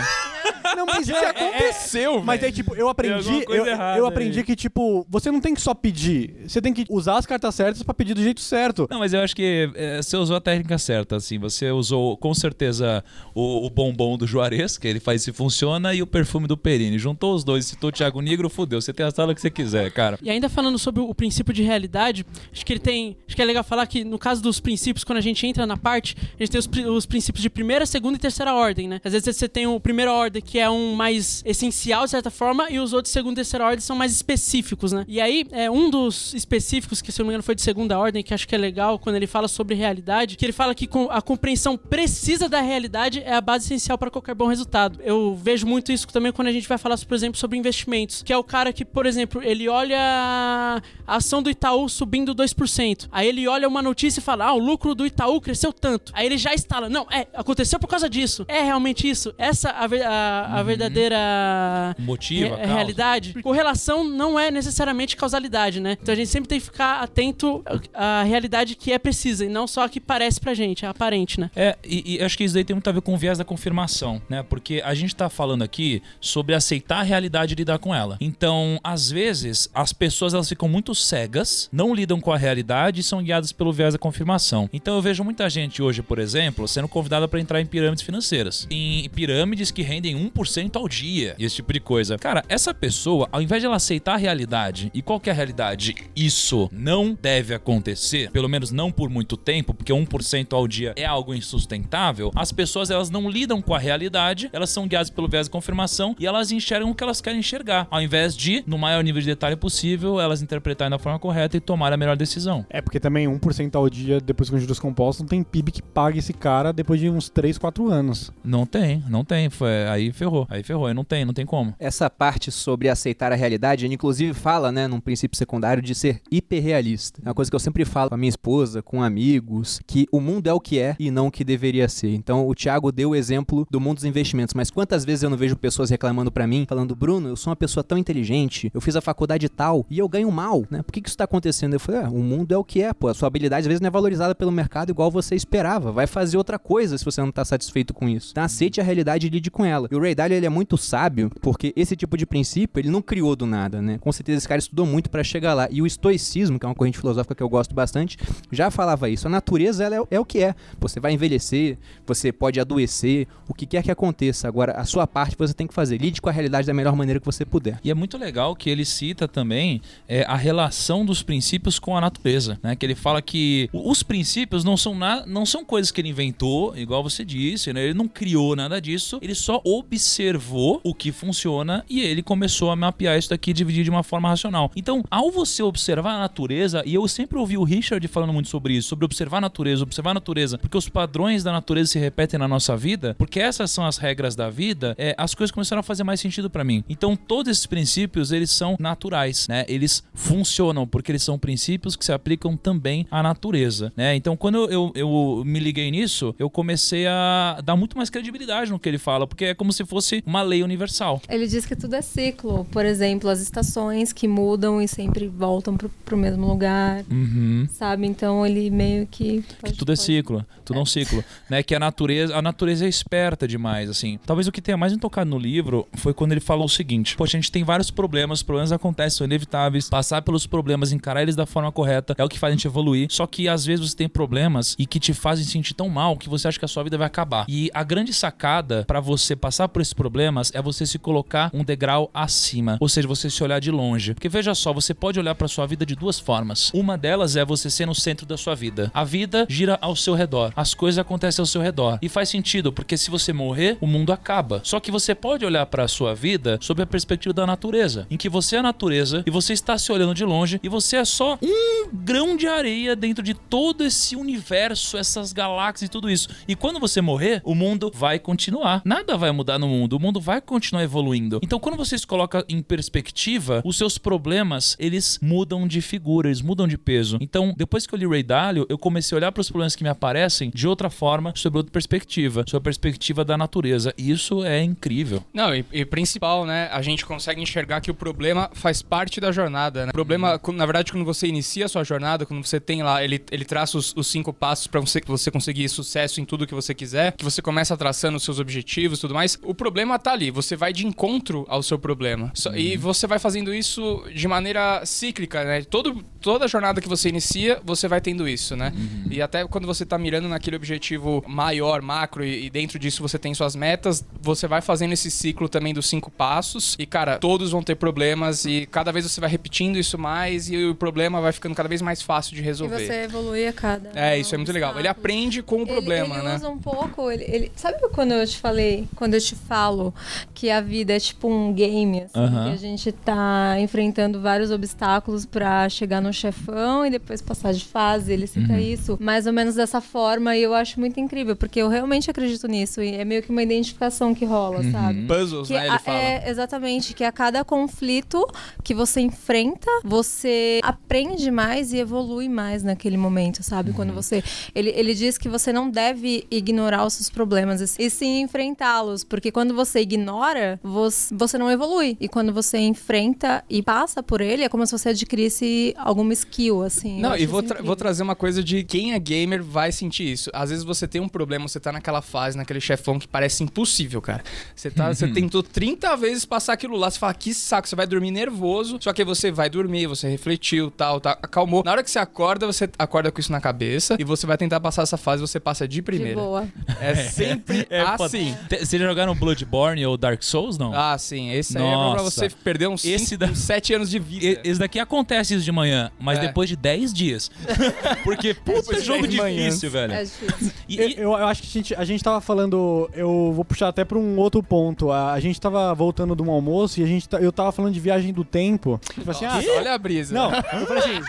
[0.75, 2.51] Não, mas é, é, Aconteceu, Mas velho.
[2.51, 3.43] aí, tipo, eu aprendi.
[3.47, 4.11] Eu, errada eu aí.
[4.11, 6.35] aprendi que, tipo, você não tem que só pedir.
[6.47, 8.87] Você tem que usar as cartas certas pra pedir do jeito certo.
[8.89, 9.41] Não, mas eu acho que
[9.75, 11.37] é, você usou a técnica certa, assim.
[11.39, 16.01] Você usou com certeza o, o bombom do Juarez, que ele faz se funciona, e
[16.01, 16.97] o perfume do Perini.
[16.97, 18.81] Juntou os dois, citou o Thiago Negro, fudeu.
[18.81, 20.17] Você tem a sala que você quiser, cara.
[20.21, 23.17] E ainda falando sobre o princípio de realidade, acho que ele tem.
[23.27, 25.77] Acho que é legal falar que no caso dos princípios, quando a gente entra na
[25.77, 29.01] parte, a gente tem os, os princípios de primeira, segunda e terceira ordem, né?
[29.03, 32.69] Às vezes você tem o primeira ordem que é um mais essencial, de certa forma,
[32.69, 35.05] e os outros segunda e terceira ordem são mais específicos, né?
[35.07, 37.97] E aí, é um dos específicos, que se eu não me engano foi de segunda
[37.97, 40.89] ordem, que acho que é legal quando ele fala sobre realidade, que ele fala que
[41.09, 44.99] a compreensão precisa da realidade é a base essencial para qualquer bom resultado.
[45.03, 48.33] Eu vejo muito isso também quando a gente vai falar, por exemplo, sobre investimentos, que
[48.33, 50.81] é o cara que, por exemplo, ele olha a
[51.15, 53.07] ação do Itaú subindo 2%.
[53.11, 56.11] Aí ele olha uma notícia e fala: "Ah, o lucro do Itaú cresceu tanto".
[56.15, 58.45] Aí ele já instala: "Não, é, aconteceu por causa disso".
[58.47, 59.33] É realmente isso.
[59.37, 63.33] Essa a, a- a verdadeira O motivo, a re- realidade.
[63.41, 65.97] Correlação não é necessariamente causalidade, né?
[66.01, 69.67] Então a gente sempre tem que ficar atento à realidade que é precisa e não
[69.67, 71.51] só a que parece pra gente, a aparente, né?
[71.55, 73.45] É, e, e acho que isso daí tem muito a ver com o viés da
[73.45, 74.43] confirmação, né?
[74.43, 78.17] Porque a gente tá falando aqui sobre aceitar a realidade e lidar com ela.
[78.19, 83.03] Então, às vezes, as pessoas elas ficam muito cegas, não lidam com a realidade e
[83.03, 84.69] são guiadas pelo viés da confirmação.
[84.73, 88.67] Então, eu vejo muita gente hoje, por exemplo, sendo convidada para entrar em pirâmides financeiras.
[88.69, 92.17] Em pirâmides que rendem 1% ao dia, esse tipo de coisa.
[92.17, 95.35] Cara, essa pessoa, ao invés de ela aceitar a realidade, e qual que é a
[95.35, 95.95] realidade?
[96.15, 101.05] Isso não deve acontecer, pelo menos não por muito tempo, porque 1% ao dia é
[101.05, 102.31] algo insustentável.
[102.35, 106.15] As pessoas, elas não lidam com a realidade, elas são guiadas pelo viés de confirmação
[106.19, 109.27] e elas enxergam o que elas querem enxergar, ao invés de, no maior nível de
[109.27, 112.65] detalhe possível, elas interpretarem da forma correta e tomar a melhor decisão.
[112.69, 116.19] É porque também 1% ao dia depois com juros compostos não tem PIB que pague
[116.19, 118.31] esse cara depois de uns 3, 4 anos.
[118.43, 119.49] Não tem, não tem.
[119.49, 121.73] Foi, aí ferrou, aí ferrou, aí não tem, não tem como.
[121.79, 126.21] Essa parte sobre aceitar a realidade, ele inclusive fala, né, num princípio secundário de ser
[126.31, 127.21] hiperrealista.
[127.23, 130.21] É uma coisa que eu sempre falo com a minha esposa, com amigos, que o
[130.21, 132.13] mundo é o que é e não o que deveria ser.
[132.13, 135.37] Então, o Thiago deu o exemplo do mundo dos investimentos, mas quantas vezes eu não
[135.37, 138.95] vejo pessoas reclamando pra mim, falando, Bruno, eu sou uma pessoa tão inteligente, eu fiz
[138.95, 140.81] a faculdade tal e eu ganho mal, né?
[140.81, 141.73] Por que, que isso tá acontecendo?
[141.73, 143.07] Eu falei, ah, o mundo é o que é, pô.
[143.07, 145.91] A sua habilidade às vezes não é valorizada pelo mercado igual você esperava.
[145.91, 148.29] Vai fazer outra coisa se você não tá satisfeito com isso.
[148.31, 149.87] Então, aceite a realidade e lide com ela.
[149.91, 153.01] E o Ray Dalio, ele é muito sábio, porque esse tipo de princípio, ele não
[153.01, 153.97] criou do nada, né?
[153.99, 155.67] Com certeza esse cara estudou muito pra chegar lá.
[155.71, 158.17] E o estoicismo, que é uma corrente filosófica que eu gosto bastante,
[158.51, 159.27] já falava isso.
[159.27, 160.55] A natureza, ela é, é o que é.
[160.79, 164.47] Você vai envelhecer, você pode adoecer, o que quer que aconteça.
[164.47, 166.01] Agora, a sua parte você tem que fazer.
[166.01, 167.79] Lide com a realidade da melhor maneira que você puder.
[167.83, 172.01] E é muito legal que ele cita também é, a relação dos princípios com a
[172.01, 172.75] natureza, né?
[172.75, 176.75] Que ele fala que os princípios não são, na, não são coisas que ele inventou,
[176.75, 177.83] igual você disse, né?
[177.83, 182.75] Ele não criou nada disso, ele só observou o que funciona e ele começou a
[182.75, 184.71] mapear isso daqui e dividir de uma forma racional.
[184.75, 188.73] Então, ao você observar a natureza, e eu sempre ouvi o Richard falando muito sobre
[188.73, 192.39] isso, sobre observar a natureza, observar a natureza, porque os padrões da natureza se repetem
[192.39, 195.83] na nossa vida, porque essas são as regras da vida, é, as coisas começaram a
[195.83, 196.83] fazer mais sentido pra mim.
[196.89, 199.65] Então, todos esses princípios, eles são naturais, né?
[199.67, 204.15] Eles funcionam, porque eles são princípios que se aplicam também à natureza, né?
[204.15, 208.71] Então, quando eu, eu, eu me liguei nisso, eu comecei a dar muito mais credibilidade
[208.71, 211.21] no que ele fala, porque é como se fosse uma lei universal.
[211.29, 212.65] Ele diz que tudo é ciclo.
[212.71, 217.67] Por exemplo, as estações que mudam e sempre voltam pro, pro mesmo lugar, Uhum.
[217.71, 218.07] sabe?
[218.07, 219.43] Então ele meio que.
[219.61, 221.61] pode- tudo é pode- ciclo, tudo é um ciclo, né?
[221.61, 224.17] Que a natureza, a natureza é esperta demais, assim.
[224.25, 227.15] Talvez o que tenha mais me tocado no livro foi quando ele falou o seguinte:
[227.15, 229.89] Poxa, a gente tem vários problemas, problemas acontecem, são inevitáveis.
[229.89, 233.07] Passar pelos problemas, encarar eles da forma correta é o que faz a gente evoluir.
[233.11, 236.29] Só que às vezes você tem problemas e que te fazem sentir tão mal que
[236.29, 237.45] você acha que a sua vida vai acabar.
[237.49, 241.63] E a grande sacada pra você passar por esses problemas é você se colocar um
[241.63, 244.13] degrau acima, ou seja, você se olhar de longe.
[244.13, 246.71] Porque veja só, você pode olhar pra sua vida de duas formas.
[246.73, 248.91] Uma delas é você ser no centro da sua vida.
[248.93, 251.97] A vida gira ao seu redor, as coisas acontecem ao seu redor.
[252.01, 254.61] E faz sentido, porque se você morrer, o mundo acaba.
[254.63, 258.29] Só que você pode olhar pra sua vida sob a perspectiva da natureza, em que
[258.29, 261.37] você é a natureza e você está se olhando de longe e você é só
[261.41, 266.29] um grão de areia dentro de todo esse universo, essas galáxias e tudo isso.
[266.47, 268.81] E quando você morrer, o mundo vai continuar.
[268.83, 271.39] Nada vai mudar no mundo, o mundo vai continuar evoluindo.
[271.41, 276.41] Então, quando você se coloca em perspectiva, os seus problemas, eles mudam de figura, eles
[276.41, 277.17] mudam de peso.
[277.21, 279.83] Então, depois que eu li Ray Dalio, eu comecei a olhar para os problemas que
[279.83, 283.93] me aparecem de outra forma, sob outra perspectiva, sob a perspectiva da natureza.
[283.97, 285.23] E isso é incrível.
[285.33, 286.69] Não, e, e principal, né?
[286.71, 289.89] A gente consegue enxergar que o problema faz parte da jornada, né?
[289.89, 293.23] O problema, na verdade, quando você inicia a sua jornada, quando você tem lá, ele,
[293.31, 296.73] ele traça os, os cinco passos pra você, você conseguir sucesso em tudo que você
[296.73, 299.37] quiser, que você começa traçando os seus objetivos e tudo mais.
[299.43, 302.31] O, problema tá ali, você vai de encontro ao seu problema.
[302.55, 305.61] E você vai fazendo isso de maneira cíclica, né?
[305.63, 308.73] Todo, toda jornada que você inicia, você vai tendo isso, né?
[309.09, 313.17] E até quando você tá mirando naquele objetivo maior, macro, e, e dentro disso você
[313.17, 316.75] tem suas metas, você vai fazendo esse ciclo também dos cinco passos.
[316.79, 320.65] E, cara, todos vão ter problemas e cada vez você vai repetindo isso mais e
[320.65, 322.85] o problema vai ficando cada vez mais fácil de E resolver.
[322.85, 323.91] você evolui a cada.
[323.95, 324.77] É, isso é muito legal.
[324.77, 326.35] Ele aprende com o Ele- problema, ele, né?
[326.35, 329.93] usa um pouco, ele, ele- sabe quando eu te falei, quando eu te falo
[330.33, 332.47] que a vida é tipo um game, assim, Aham.
[332.49, 337.63] que a gente tá enfrentando vários obstáculos pra chegar no chefão e depois passar de
[337.65, 338.59] fase, ele cita Uhum.
[338.59, 342.47] isso mais ou menos dessa forma e eu acho muito incrível, porque eu realmente acredito
[342.47, 344.71] nisso e é meio que uma identificação que rola, Uhum.
[344.71, 345.05] sabe?
[345.07, 345.65] Puzzles, Que né?
[345.67, 345.97] Ele a- fala.
[345.97, 348.25] É, exatamente, que a cada conflito
[348.63, 353.69] que você enfrenta, você aprende mais e evolui mais naquele momento, sabe?
[353.71, 353.75] Uhum.
[353.75, 354.23] Quando você.
[354.53, 359.03] Ele, ele diz que você não deve ignorar os seus problemas, e e sim enfrentá-los.
[359.03, 361.97] Porque quando você ignora, você, você não evolui.
[361.99, 366.63] E quando você enfrenta e passa por ele, é como se você adquirisse alguma skill,
[366.63, 366.99] assim.
[366.99, 370.29] Não, e vou, tra- vou trazer uma coisa de quem é gamer vai sentir isso.
[370.33, 374.01] Às vezes você tem um problema, você tá naquela fase, naquele chefão que parece impossível,
[374.01, 374.23] cara.
[374.55, 377.87] Você, tá, você tentou 30 vezes passar aquilo lá, você fala, que saco, você vai
[377.87, 381.63] dormir nervoso, só que aí você vai dormir, você refletiu, tal, tal, acalmou.
[381.63, 384.59] Na hora que você acorda, você acorda com isso na cabeça e você vai tentar
[384.59, 386.15] passar essa fase, você passa de De primeira.
[386.19, 386.47] boa.
[386.81, 387.65] É sempre
[387.97, 388.05] foda.
[388.05, 388.35] assim.
[388.49, 390.73] Te- Vocês já jogaram Bloodborne ou Dark Souls, não?
[390.73, 391.31] Ah, sim.
[391.31, 392.03] Esse aí é pra Nossa.
[392.03, 394.41] você perder uns Esse cinco, da- uns 7 anos de vida.
[394.43, 396.21] Esse daqui acontece isso de manhã, mas É.
[396.27, 397.31] depois de 10 dias.
[398.03, 399.45] Porque, puta, de jogo 10 manhãs.
[399.45, 399.93] difícil, velho.
[399.93, 400.51] É difícil.
[400.67, 402.89] E- Eu, e- eu, eu acho que a gente, a gente tava falando.
[402.93, 404.91] Eu vou puxar até pra um outro ponto.
[404.91, 407.79] A, a gente tava voltando de um almoço e a gente, eu tava falando de
[407.79, 408.79] viagem do tempo.
[408.93, 410.13] Tipo assim, ah, olha a brisa.
[410.13, 410.99] Não, eu falei assim.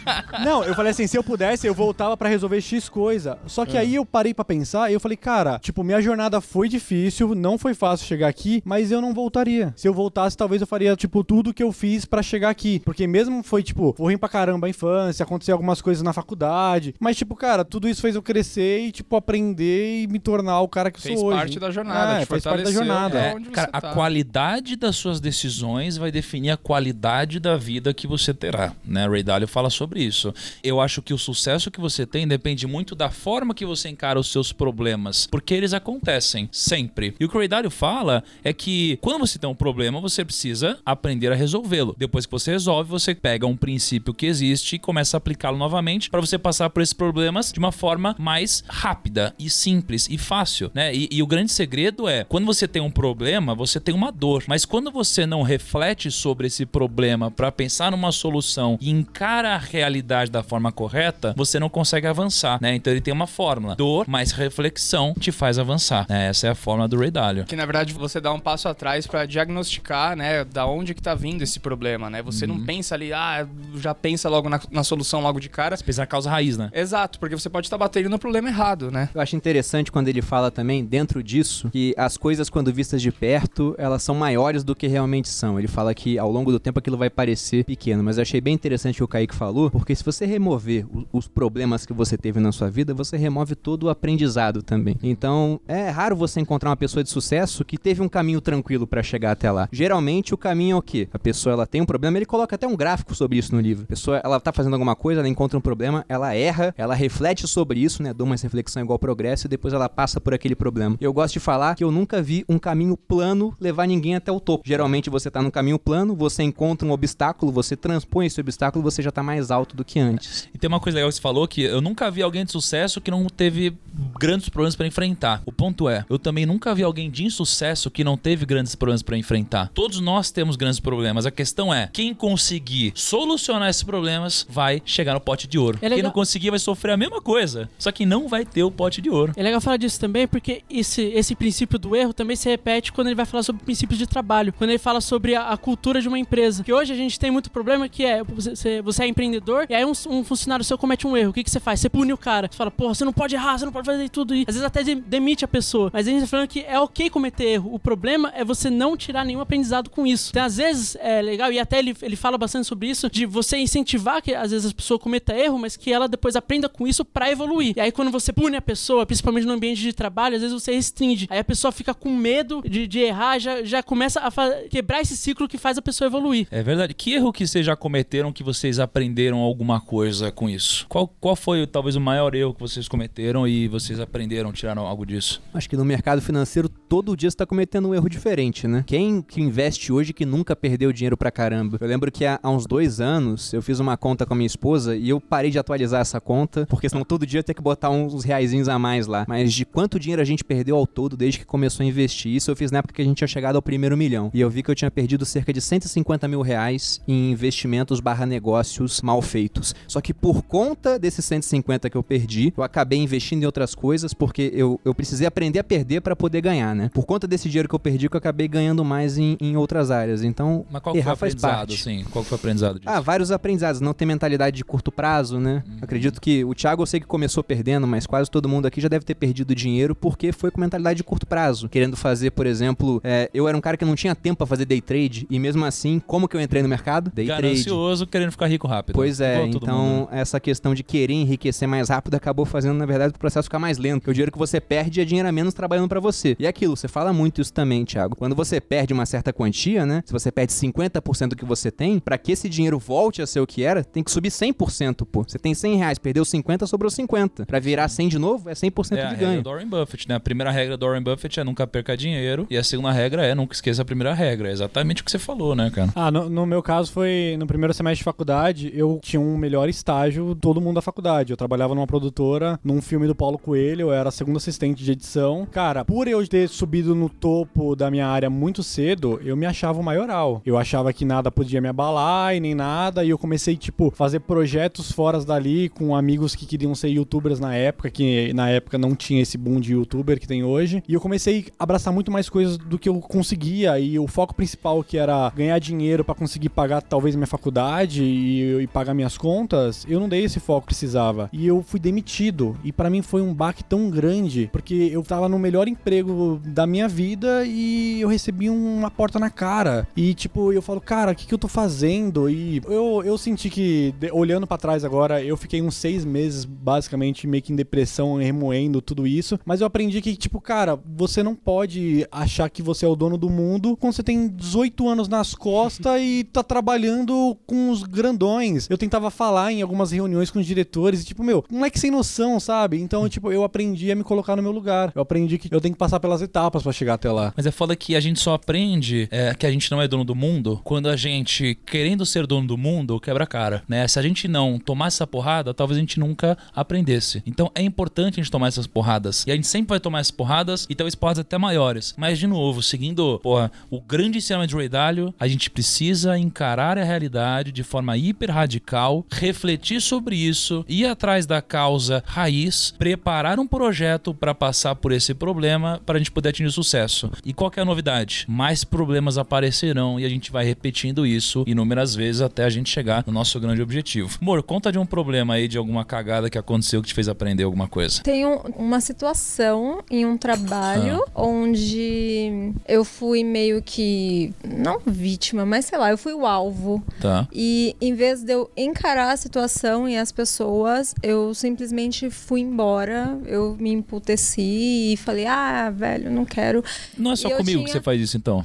[0.45, 3.39] Não, eu falei assim, se eu pudesse, eu voltava pra resolver X coisa.
[3.47, 6.69] Só que aí eu parei pra pensar e eu falei, cara, tipo, minha jornada foi
[6.69, 9.73] difícil, não foi fácil chegar aqui, mas eu não voltaria.
[9.77, 12.81] Se eu voltasse, talvez eu faria, tipo, tudo que eu fiz pra chegar aqui.
[12.85, 16.95] Porque mesmo foi, tipo, ruim pra caramba infância, aconteceu algumas coisas na faculdade.
[16.99, 20.69] Mas, tipo, cara, tudo isso fez eu crescer e, tipo, aprender e me tornar o
[20.69, 21.37] cara que Fez sou hoje.
[21.39, 23.19] parte da jornada, É, fez parte da jornada.
[23.19, 23.31] é.
[23.33, 23.93] É, cara, a tá.
[23.93, 29.07] qualidade das suas decisões vai definir a qualidade da vida que você terá, né?
[29.09, 30.33] Ray Dalio fala sobre isso.
[30.63, 34.19] Eu acho que o sucesso que você tem depende muito da forma que você encara
[34.19, 37.15] os seus problemas, porque eles acontecem sempre.
[37.19, 40.25] E o que o Ray Dalio fala é que quando você tem um problema, você
[40.25, 41.95] precisa aprender a resolvê-lo.
[41.99, 46.11] Depois que você resolve, você pega um princípio que existe e começa a aplicá-lo novamente
[46.11, 50.71] para você passar por esses problemas de uma forma mais rápida e simples e fácil,
[50.75, 50.95] né?
[50.95, 54.45] E, e o grande segredo é, quando você tem um problema, você tem uma dor,
[54.47, 59.59] mas quando você não reflete sobre esse problema para pensar numa solução e encara a
[59.59, 62.75] realidade da forma correta, você não consegue avançar, né?
[62.75, 66.07] Então ele tem uma fórmula: dor mais reflexão te faz avançar.
[66.09, 66.29] né?
[66.29, 67.45] Essa é a fórmula do Ray Dalio.
[67.45, 71.15] Que na verdade você dá um passo atrás pra diagnosticar, né, da onde que tá
[71.15, 72.23] vindo esse problema, né?
[72.23, 72.59] Você Uhum.
[72.59, 73.47] não pensa ali, ah,
[73.77, 75.77] já pensa logo na, na solução logo de cara.
[75.79, 76.71] Pensar a causa raiz, né?
[76.75, 79.09] Exato, porque você pode estar batendo no problema errado, né?
[79.15, 83.11] Eu acho interessante quando ele fala também, dentro disso, que as coisas, quando vistas de
[83.11, 85.59] perto, elas são maiores do que realmente são.
[85.59, 88.55] Ele fala que ao longo do tempo aquilo vai parecer pequeno, mas eu achei bem
[88.55, 92.17] interessante o que o Kaique falou, porque se você remover o- os problemas que você
[92.19, 94.97] teve na sua vida, você remove todo o aprendizado também.
[95.03, 99.03] Então, é raro você encontrar uma pessoa de sucesso que teve um caminho tranquilo pra
[99.03, 99.69] chegar até lá.
[99.71, 101.09] Geralmente o caminho é o quê?
[101.13, 103.85] A pessoa ela tem um problema, ele coloca até um gráfico sobre isso no livro.
[103.85, 107.47] A pessoa ela tá fazendo alguma coisa, ela encontra um problema, ela erra, ela reflete
[107.47, 108.13] sobre isso, né?
[108.13, 110.97] Dou uma reflexão igual progresso e depois ela passa por aquele problema.
[111.01, 114.41] Eu gosto de falar que eu nunca vi um caminho plano levar ninguém até o
[114.41, 114.65] topo.
[114.67, 119.03] Geralmente você tá no caminho plano, você encontra um obstáculo, você transpõe esse obstáculo, você
[119.03, 120.49] já tá mais alto do que antes.
[120.55, 123.01] E tem uma coisa legal que você falou que eu nunca vi alguém de sucesso
[123.01, 123.75] que não teve
[124.19, 125.43] grandes problemas pra enfrentar.
[125.45, 129.03] O ponto é, eu também nunca vi alguém de insucesso que não teve grandes problemas
[129.03, 129.71] pra enfrentar.
[129.75, 131.27] Todos nós temos grandes problemas.
[131.27, 135.79] A questão é, quem conseguir solucionar esses problemas vai chegar no pote de ouro.
[135.83, 138.71] É quem não conseguir vai sofrer a mesma coisa, só que não vai ter o
[138.71, 139.33] pote de ouro.
[139.37, 143.09] É legal falar disso também, porque esse, esse princípio do erro também se repete quando
[143.09, 144.53] ele vai falar sobre princípios de trabalho.
[144.53, 146.63] Quando ele fala sobre a, a cultura de uma empresa.
[146.65, 149.85] Que hoje a gente tem muito problema que é, você, você- é empreendedor e aí
[149.85, 151.31] um, um funcionário seu comete um erro.
[151.31, 151.81] O que, que você faz?
[151.81, 152.49] Você pune o cara.
[152.51, 154.35] Você fala, porra, você não pode errar, você não pode fazer tudo.
[154.35, 155.91] E às vezes até de- demite a pessoa.
[155.93, 157.75] Mas a gente tá falando que é ok cometer erro.
[157.75, 160.31] O problema é você não tirar nenhum aprendizado com isso.
[160.31, 163.57] Então, às vezes, é legal, e até ele, ele fala bastante sobre isso, de você
[163.57, 166.87] incentivar incentivar que às vezes a pessoa cometa erro, mas que ela depois aprenda com
[166.87, 167.75] isso pra evoluir.
[167.77, 170.73] E aí quando você pune a pessoa, principalmente no ambiente de trabalho, às vezes você
[170.73, 171.27] restringe.
[171.31, 174.31] Aí a pessoa fica com medo de, de errar, já, já começa a
[174.69, 176.49] quebrar esse ciclo que faz a pessoa evoluir.
[176.51, 176.95] É verdade.
[176.95, 180.87] Que erro que vocês já cometeram que vocês aprenderam alguma coisa com isso?
[180.89, 185.07] Qual, qual foi talvez o maior erro que vocês cometeram e vocês aprenderam, tiraram algo
[185.07, 185.43] disso?
[185.55, 188.85] Acho que no mercado financeiro todo dia você tá cometendo um erro diferente, né?
[188.87, 191.79] Quem que investe hoje que nunca perdeu dinheiro pra caramba?
[191.81, 194.47] Eu lembro que há, há uns dois anos eu fiz uma conta com a minha
[194.47, 197.63] esposa e eu parei de atualizar essa conta, porque senão todo dia eu ter que
[197.63, 199.25] botar uns reaisinhos a mais lá.
[199.29, 202.35] Mas de quanto dinheiro a gente perdeu ao todo desde que começou a investir?
[202.35, 204.31] Isso eu fiz na época que a gente tinha chegado ao primeiro milhão.
[204.33, 208.25] E eu vi que eu tinha perdido cerca de 150 mil reais em investimentos barra
[208.27, 209.75] negócios mal feitos.
[209.87, 214.15] Só que por conta desses 150 que eu perdi, eu acabei investindo em outras coisas,
[214.15, 216.91] porque eu, eu precisei aprender a perder para poder ganhar, né?
[216.95, 219.91] Por conta desse dinheiro que eu perdi, que eu acabei ganhando mais em, em outras
[219.91, 220.23] áreas.
[220.23, 221.75] Então, Mas qual que foi o errar faz aprendizado, parte.
[221.75, 222.05] assim?
[222.11, 222.91] Qual foi o aprendizado disso?
[222.91, 223.81] Ah, vários aprendizados.
[223.81, 225.63] Não ter mentalidade de curto prazo, né?
[225.81, 228.89] Acredito que o Thiago eu sei que começou perdendo, mas quase todo mundo aqui já
[228.89, 231.69] deve ter perdido dinheiro porque foi com mentalidade de curto prazo.
[231.69, 234.65] Querendo fazer, por exemplo, é, eu era um cara que não tinha tempo pra fazer
[234.65, 237.11] day trade e mesmo assim, como que eu entrei no mercado?
[237.15, 237.43] Day trade.
[237.43, 238.95] Ganancioso, querendo ficar rico rápido.
[238.95, 240.09] Pois é, Igual então mundo.
[240.13, 243.79] essa questão de querer enriquecer mais rápido acabou fazendo, na verdade, o processo ficar mais
[243.79, 244.01] lento.
[244.01, 246.37] Porque o dinheiro que você perde é dinheiro a menos trabalhando pra você.
[246.39, 248.17] E é aquilo, você fala muito isso também, Thiago.
[248.17, 250.03] Quando você perde uma certa quantia, né?
[250.07, 253.41] Se você perde 50% do que você tem, pra que esse dinheiro volte a ser
[253.41, 255.23] o que era, tem que subir 100%, pô.
[255.27, 257.47] Você tem 100 reais, perdeu 50, sobrou 50.
[257.47, 259.43] Pra virar 100 de novo, é 100% É a de regra ganho.
[259.43, 260.15] do Warren Buffett, né?
[260.15, 262.47] A primeira regra do Warren Buffett é nunca perca dinheiro.
[262.51, 264.49] E a segunda regra é nunca esqueça a primeira regra.
[264.49, 265.91] É exatamente o que você falou, né, cara?
[265.95, 269.69] Ah, no, no meu caso foi no primeiro semestre de faculdade, eu tinha um melhor
[269.69, 271.33] estágio todo mundo da faculdade.
[271.33, 275.47] Eu trabalhava numa produtora, num filme do Paulo Coelho, eu era segundo assistente de edição.
[275.51, 279.81] Cara, por eu ter subido no topo da minha área muito cedo, eu me achava
[279.81, 280.41] o maioral.
[280.45, 284.21] Eu achava que nada podia me abalar e nem nada, e eu comecei, tipo, fazer
[284.21, 288.95] projetos fora dali com amigos que queriam ser youtubers na época, que na época não
[288.95, 290.83] tinha esse boom de youtuber que tem hoje.
[290.89, 294.35] E eu comecei a abraçar muito mais coisas do que eu conseguia, e o foco
[294.35, 299.17] principal que era ganhar dinheiro pra conseguir pagar talvez minha faculdade e, e pagar minhas
[299.17, 301.29] contas, eu não dei esse foco que precisava.
[301.33, 302.57] E eu fui demitido.
[302.65, 306.67] E pra mim foi um baque tão grande, porque eu tava no melhor emprego da
[306.67, 309.87] minha vida e eu recebi uma porta na cara.
[309.97, 312.29] E tipo, eu falo, cara, o que, que eu tô fazendo?
[312.29, 313.60] E eu, eu senti que,
[313.99, 318.17] de- olhando pra trás agora, eu fiquei uns seis meses basicamente meio que em depressão,
[318.17, 319.39] remoendo tudo isso.
[319.45, 323.17] Mas eu aprendi que, tipo, cara, você não pode achar que você é o dono
[323.17, 328.69] do mundo quando você tem 18 anos nas costas e tá trabalhando com os grandões.
[328.71, 331.91] Eu tentava falar em algumas reuniões com os diretores e, tipo, meu, um moleque sem
[331.91, 332.81] noção, sabe?
[332.81, 334.93] Então, tipo, eu aprendi a me colocar no meu lugar.
[334.95, 337.33] Eu aprendi que eu tenho que passar pelas etapas pra chegar até lá.
[337.37, 340.05] Mas é foda que a gente só aprende é, que a gente não é dono
[340.05, 343.87] do mundo quando a gente, querendo ser dono do mundo, quebra a cara, né?
[343.89, 347.23] Se a gente não tomasse essa porrada, talvez a gente nunca aprendesse.
[347.27, 349.25] Então é importante a gente tomar essas porradas.
[349.27, 351.95] E a gente sempre vai tomar essas porradas e talvez porradas até maiores.
[351.97, 356.79] Mas, de novo, seguindo, porra, o grande ensinamento de Ray Dalio, a gente precisa encarar
[356.79, 363.39] a realidade de forma hiper radical, refletir sobre isso, ir atrás da causa raiz, preparar
[363.39, 367.11] um projeto para passar por esse problema para a gente poder atingir sucesso.
[367.25, 368.25] E qual é a novidade?
[368.29, 373.05] Mais problemas aparecerão e a gente vai repetindo isso inúmeras vezes até a gente chegar
[373.07, 374.19] no nosso grande objetivo.
[374.21, 377.43] Amor, conta de um problema aí, de alguma cagada que aconteceu que te fez aprender
[377.45, 378.03] alguma coisa.
[378.03, 384.33] Tem um- uma situação em um trabalho onde eu fui meio que.
[384.45, 386.83] Não vítima, mas sei lá, eu fui o alvo.
[387.01, 387.27] Tá?
[387.33, 393.19] E em vez de eu encarar a situação e as pessoas, eu simplesmente fui embora.
[393.27, 396.63] Eu me emputeci e falei: ah, velho, não quero.
[396.97, 398.45] Não é só comigo que tinha- você faz isso então.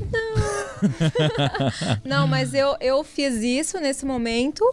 [2.03, 4.63] Não, mas eu, eu fiz isso nesse momento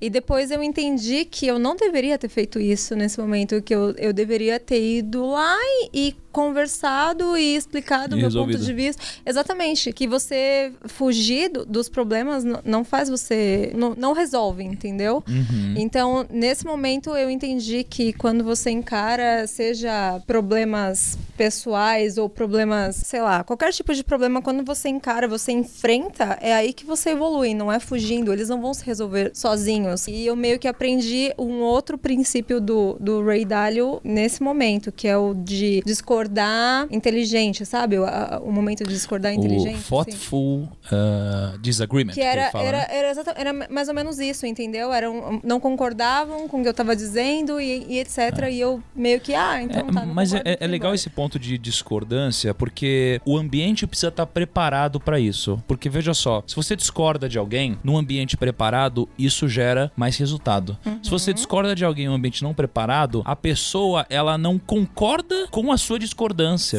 [0.00, 3.94] e depois eu entendi que eu não deveria ter feito isso nesse momento, que eu,
[3.96, 5.56] eu deveria ter ido lá
[5.92, 8.56] e, e conversado e explicado o meu resolvido.
[8.58, 9.02] ponto de vista.
[9.24, 13.72] Exatamente, que você fugir do- dos problemas não faz você.
[13.74, 15.22] Não, não resolve, entendeu?
[15.28, 15.74] Uhum.
[15.76, 23.20] Então, nesse momento, eu entendi que quando você encara, seja problemas pessoais ou problemas, sei
[23.20, 27.54] lá, qualquer tipo de problema, quando você encara, você enfrenta, é aí que você evolui,
[27.54, 28.32] não é fugindo.
[28.32, 30.06] Eles não vão se resolver sozinhos.
[30.08, 35.08] E eu meio que aprendi um outro princípio do, do Ray Dalio nesse momento, que
[35.08, 37.98] é o de discordar discordar inteligente, sabe?
[37.98, 39.74] O, a- o momento de discordar inteligente.
[39.74, 39.88] O assim.
[39.88, 42.12] thoughtful uh, disagreement.
[42.14, 42.86] Que era, ele fala, era, né?
[42.90, 44.92] era, exata- era mais ou menos isso, entendeu?
[44.92, 48.48] Eram, não concordavam com o que eu tava dizendo e, e etc.
[48.50, 50.06] E eu meio que, ah, então É, tá.
[50.06, 50.94] mas é, concordo, é fui legal embora.
[50.94, 55.62] esse ponto de discordância, porque o ambiente precisa estar preparado para isso.
[55.66, 60.76] Porque veja só, se você discorda de alguém num ambiente preparado, isso gera mais resultado.
[60.82, 61.18] Se Uhum.
[61.18, 65.70] você discorda de alguém em um ambiente não preparado, a pessoa ela não concorda com
[65.72, 66.11] a sua discordância.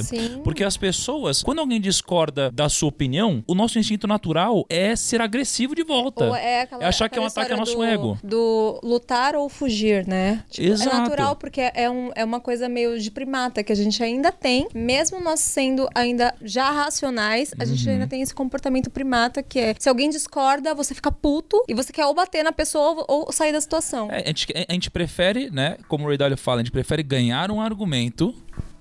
[0.04, 0.41] Sim.
[0.43, 5.22] Porque as pessoas, quando alguém discorda da sua opinião, o nosso instinto natural é ser
[5.22, 6.26] agressivo de volta.
[6.26, 8.17] Ou é aquela, É achar que é um ataque ao nosso do, ego.
[8.24, 10.43] Do lutar ou fugir, né?
[10.50, 10.89] Tipo, Exato.
[10.96, 14.32] É natural porque é, um, é uma coisa meio de primata que a gente ainda
[14.32, 17.93] tem, mesmo nós sendo ainda já racionais, a gente Uhum.
[17.93, 21.91] ainda tem esse comportamento primata que é se alguém discorda, você fica puto e você
[21.91, 24.10] quer ou bater na pessoa ou, ou sair da situação.
[24.12, 25.78] É, a, gente, a gente prefere, né?
[25.88, 28.34] Como o Ray Dalio fala, a gente prefere ganhar um argumento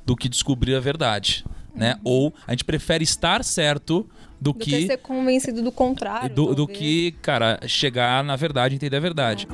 [0.04, 1.44] do que descobrir a verdade.
[1.74, 1.98] Né?
[2.04, 4.06] Ou a gente prefere estar certo
[4.40, 4.52] do, Uhum.
[4.52, 4.86] Do que que.
[4.86, 6.34] ser convencido do contrário.
[6.34, 9.46] Do, do que, cara, chegar na verdade, entender a verdade.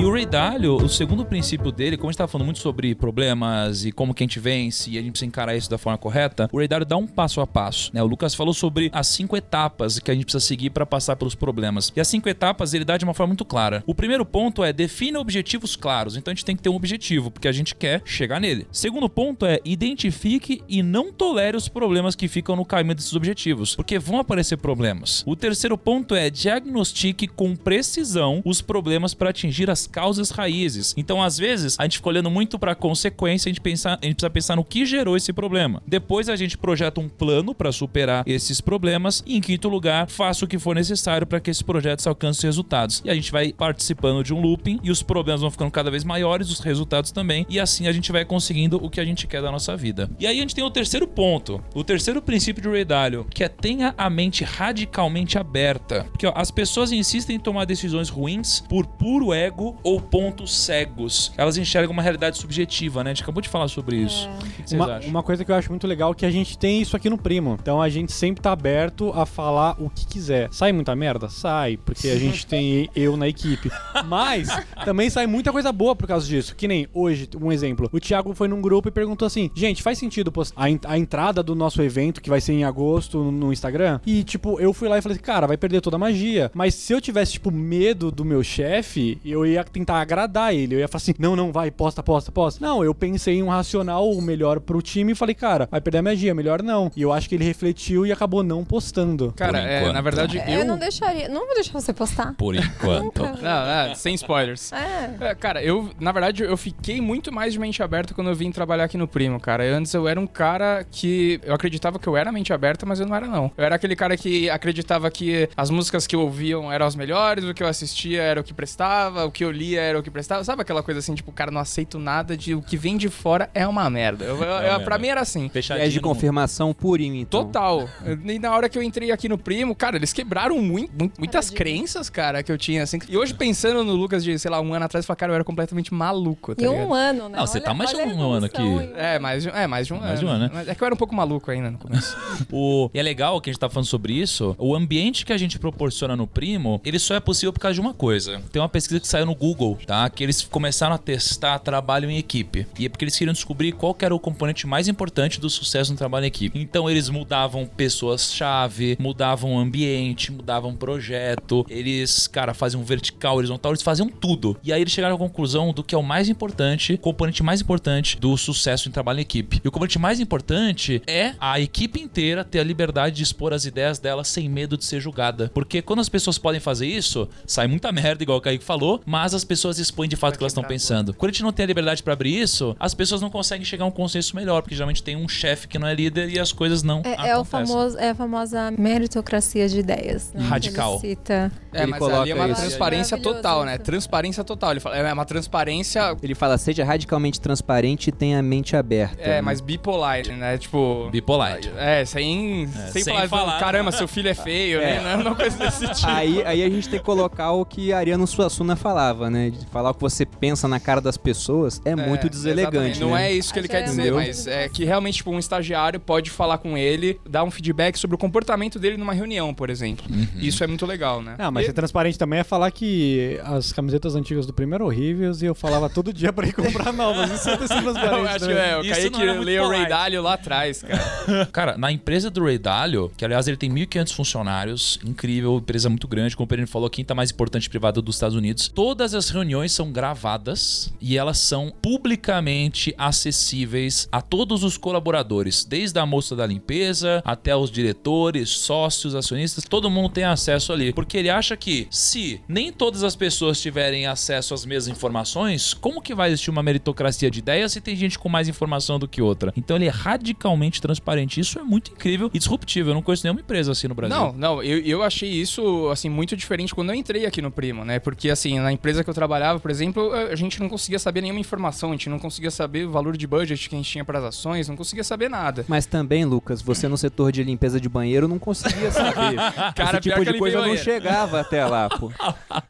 [0.00, 2.94] E o Ray Dalio, o segundo princípio dele, como a gente tava falando muito sobre
[2.94, 5.98] problemas e como que a gente vence e a gente precisa encarar isso da forma
[5.98, 7.90] correta, o Ray Dalio dá um passo a passo.
[7.92, 8.02] Né?
[8.02, 11.34] O Lucas falou sobre as cinco etapas que a gente precisa seguir para passar pelos
[11.34, 11.92] problemas.
[11.94, 13.84] E as cinco etapas ele dá de uma forma muito clara.
[13.86, 16.16] O primeiro ponto é defina objetivos claros.
[16.16, 18.66] Então a gente tem que ter um objetivo, porque a gente quer chegar nele.
[18.72, 23.76] Segundo ponto é identifique e não tolere os problemas que ficam no caminho desses objetivos,
[23.76, 25.22] porque vão aparecer problemas.
[25.26, 30.94] O terceiro ponto é diagnostique com precisão os problemas para atingir as causas raízes.
[30.96, 34.06] Então, às vezes, a gente fica olhando muito para a consequência, a gente, pensa, a
[34.06, 35.82] gente precisa pensar no que gerou esse problema.
[35.86, 39.22] Depois, a gente projeta um plano para superar esses problemas.
[39.26, 43.02] E, em quinto lugar, faça o que for necessário para que esse projeto alcance resultados.
[43.04, 46.04] E a gente vai participando de um looping e os problemas vão ficando cada vez
[46.04, 47.46] maiores, os resultados também.
[47.48, 50.10] E assim a gente vai conseguindo o que a gente quer da nossa vida.
[50.18, 53.44] E aí a gente tem o terceiro ponto, o terceiro princípio de Ray Dalio, que
[53.44, 56.04] é tenha a mente radicalmente aberta.
[56.10, 61.32] Porque ó, as pessoas insistem em tomar decisões ruins por puro ego ou pontos cegos.
[61.36, 63.10] Elas enxergam uma realidade subjetiva, né?
[63.10, 64.28] A gente acabou de falar sobre isso.
[64.28, 65.10] O que que vocês Uma, acham?
[65.10, 67.18] uma coisa que eu acho muito legal é que a gente tem isso aqui no
[67.18, 67.56] Primo.
[67.60, 70.48] Então a gente sempre tá aberto a falar o que quiser.
[70.50, 71.28] Sai muita merda?
[71.28, 73.70] Sai, porque a gente tem eu na equipe.
[74.06, 74.48] Mas
[74.84, 76.54] também sai muita coisa boa por causa disso.
[76.54, 77.88] Que nem hoje, um exemplo.
[77.92, 81.42] O Thiago foi num grupo e perguntou assim: gente, faz sentido postar a, a entrada
[81.42, 84.00] do nosso evento, que vai ser em agosto, no, no Instagram?
[84.06, 86.50] E, tipo, eu fui lá e falei assim, cara, vai perder toda a magia.
[86.54, 90.74] Mas se eu tivesse, tipo, medo do meu chefe, eu ia tentar agradar ele.
[90.74, 92.64] Eu ia falar assim: não, não, vai, posta, posta, posta.
[92.64, 96.02] Não, eu pensei em um racional melhor pro time e falei, cara, vai perder a
[96.02, 96.90] magia, melhor não.
[96.96, 99.32] E eu acho que ele refletiu e acabou não postando.
[99.36, 100.60] Cara, é, na verdade, É, eu.
[100.60, 101.28] Eu não deixaria.
[101.28, 102.34] Não vou deixar você postar.
[102.34, 103.22] Por enquanto.
[103.22, 104.72] Não, não, sem spoilers.
[104.72, 105.10] É.
[105.20, 108.50] É, cara, eu, na verdade, eu fiquei muito mais de mente aberta quando eu vim
[108.50, 109.64] trabalhar aqui no Primo, cara.
[109.64, 113.06] Antes eu era um cara que eu acreditava que eu era mente aberta, mas eu
[113.06, 113.50] não era, não.
[113.56, 117.44] Eu era aquele cara que acreditava que as músicas que eu ouviam eram as melhores,
[117.44, 120.10] o que eu assistia era o que prestava, o que eu lia era o que
[120.10, 120.42] prestava.
[120.44, 123.50] Sabe aquela coisa assim, tipo, cara, não aceito nada de o que vem de fora
[123.54, 124.24] é uma merda.
[124.24, 125.48] Eu, eu- uma eu- pra mim era assim.
[125.48, 125.82] Fechadinho.
[125.82, 127.44] Viés de confirmação purinho, então.
[127.44, 127.88] Total.
[128.24, 131.50] E na hora que eu entrei aqui no Primo, cara, eles quebraram mui- mu- muitas
[131.50, 132.98] crenças, cara, que eu tinha, assim.
[133.08, 135.34] E hoje, pensando no Lucas de, sei lá, um ano atrás, eu falei, cara, eu
[135.36, 136.86] era completamente maluco, tá E ligado?
[136.88, 137.38] um ano, né?
[137.38, 138.92] Não, você tá mais de olha um ano evolução aqui.
[138.96, 140.64] É, mais de, é, mais de um Mais de um ano, né?
[140.66, 142.16] É que eu era um pouco maluco ainda no começo.
[142.52, 142.90] O...
[142.94, 144.54] E é legal que a gente tá falando sobre isso.
[144.58, 147.80] O ambiente que a gente proporciona no Primo, ele só é possível por causa de
[147.80, 148.40] uma coisa.
[148.52, 149.49] Tem uma pesquisa que saiu no Google,
[149.86, 150.08] tá?
[150.08, 152.66] Que eles começaram a testar trabalho em equipe.
[152.78, 155.98] E é porque eles queriam descobrir qual era o componente mais importante do sucesso no
[155.98, 156.58] trabalho em equipe.
[156.58, 161.66] Então eles mudavam pessoas-chave, mudavam ambiente, mudavam projeto.
[161.68, 164.56] Eles, cara, faziam vertical, horizontal, eles faziam tudo.
[164.62, 167.60] E aí eles chegaram à conclusão do que é o mais importante, o componente mais
[167.60, 169.60] importante do sucesso em trabalho em equipe.
[169.64, 173.64] E o componente mais importante é a equipe inteira ter a liberdade de expor as
[173.64, 175.50] ideias dela sem medo de ser julgada.
[175.52, 179.34] Porque quando as pessoas podem fazer isso, sai muita merda, igual o Kaique falou, mas
[179.34, 181.14] as pessoas expõem de fato o que elas estão pensando.
[181.14, 183.84] Quando a gente não tem a liberdade pra abrir isso, as pessoas não conseguem chegar
[183.84, 186.52] a um consenso melhor, porque geralmente tem um chefe que não é líder e as
[186.52, 187.44] coisas não É, é o acontecem.
[187.66, 190.32] famoso, é a famosa meritocracia de ideias.
[190.32, 190.44] Né?
[190.46, 191.00] Radical.
[191.02, 191.52] Ele cita.
[191.72, 192.60] É, Ele mas coloca ali é uma isso.
[192.60, 193.78] transparência total, né?
[193.78, 194.72] Transparência total.
[194.72, 196.16] Ele fala, é uma transparência.
[196.22, 199.20] Ele fala, seja radicalmente transparente e tenha a mente aberta.
[199.20, 200.58] É, mas bipolar, né?
[200.58, 201.08] Tipo.
[201.10, 201.58] Bipolar.
[201.76, 203.60] É, sem, sem, sem falar, falar.
[203.60, 205.00] caramba, seu filho é feio, né?
[205.00, 206.06] Não é uma coisa desse tipo.
[206.08, 209.50] Aí, aí a gente tem que colocar o que Ariano Suassuna falava, fala, né?
[209.50, 212.76] De falar o que você pensa na cara das pessoas é, muito deselegante.
[212.76, 213.00] exatamente.
[213.00, 213.30] Não né?
[213.30, 216.00] é isso que ele Acho quer é dizer, mas é que realmente tipo, um estagiário
[216.00, 220.04] pode falar com ele, dar um feedback sobre o comportamento dele numa reunião, por exemplo.
[220.36, 221.34] Isso é muito legal, né?
[221.38, 224.86] Ah, mas E- ser transparente também é falar que as camisetas antigas do primeiro eram
[224.86, 227.30] horríveis e eu falava todo dia pra ir comprar novas.
[227.30, 228.28] Isso é Eu transparente.
[228.28, 228.52] acho né?
[228.54, 229.88] que é, o Isso não era muito leu o Ray.
[229.88, 231.46] Dalio lá atrás, cara.
[231.52, 236.06] Cara, na empresa do Ray Dalio, que aliás ele tem 1.500 funcionários, incrível, empresa muito
[236.06, 238.68] grande, como o Pereira falou, a quinta mais importante privada dos Estados Unidos.
[238.68, 245.98] Todas as reuniões são gravadas e elas são publicamente acessíveis a todos os colaboradores, desde
[245.98, 251.16] a moça da limpeza até os diretores, sócios, acionistas, todo mundo tem acesso ali, porque
[251.16, 256.14] ele acha que se nem todas as pessoas tiverem acesso às mesmas informações, como que
[256.14, 259.52] vai existir uma meritocracia de ideias se tem gente com mais informação do que outra?
[259.56, 261.40] Então ele é radicalmente transparente.
[261.40, 262.90] Isso é muito incrível e disruptível.
[262.90, 264.16] Eu não conheço nenhuma empresa assim no Brasil.
[264.16, 267.84] Não, não, eu, eu achei isso, assim, muito diferente quando eu entrei aqui no Primo,
[267.84, 267.98] né?
[267.98, 271.40] Porque, assim, na empresa que eu trabalhava, por exemplo, a gente não conseguia saber nenhuma
[271.40, 274.18] informação, a gente não conseguia saber o valor de budget que a gente tinha para
[274.18, 275.64] as ações, não conseguia saber nada.
[275.68, 279.36] Mas também, Lucas, você no setor de limpeza de banheiro não conseguia saber.
[279.74, 280.84] Cara, Esse pior tipo que eu de coisa não banheiro.
[280.84, 282.10] chegava até lá, pô.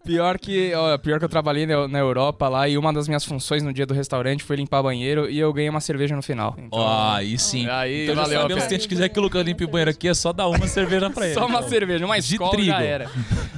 [0.05, 3.25] Pior que, ó, pior que eu trabalhei na, na Europa lá e uma das minhas
[3.25, 6.55] funções no dia do restaurante foi limpar banheiro e eu ganhei uma cerveja no final.
[6.59, 7.69] Então, Ó, aí sim.
[7.69, 10.09] Aí então valeu sabemos se a gente quiser que o Lucas limpe o banheiro aqui,
[10.09, 11.35] é só dar uma cerveja pra ele.
[11.35, 11.69] Só uma Então.
[11.69, 12.67] cerveja, uma De escola trigo.
[12.69, 13.11] já era.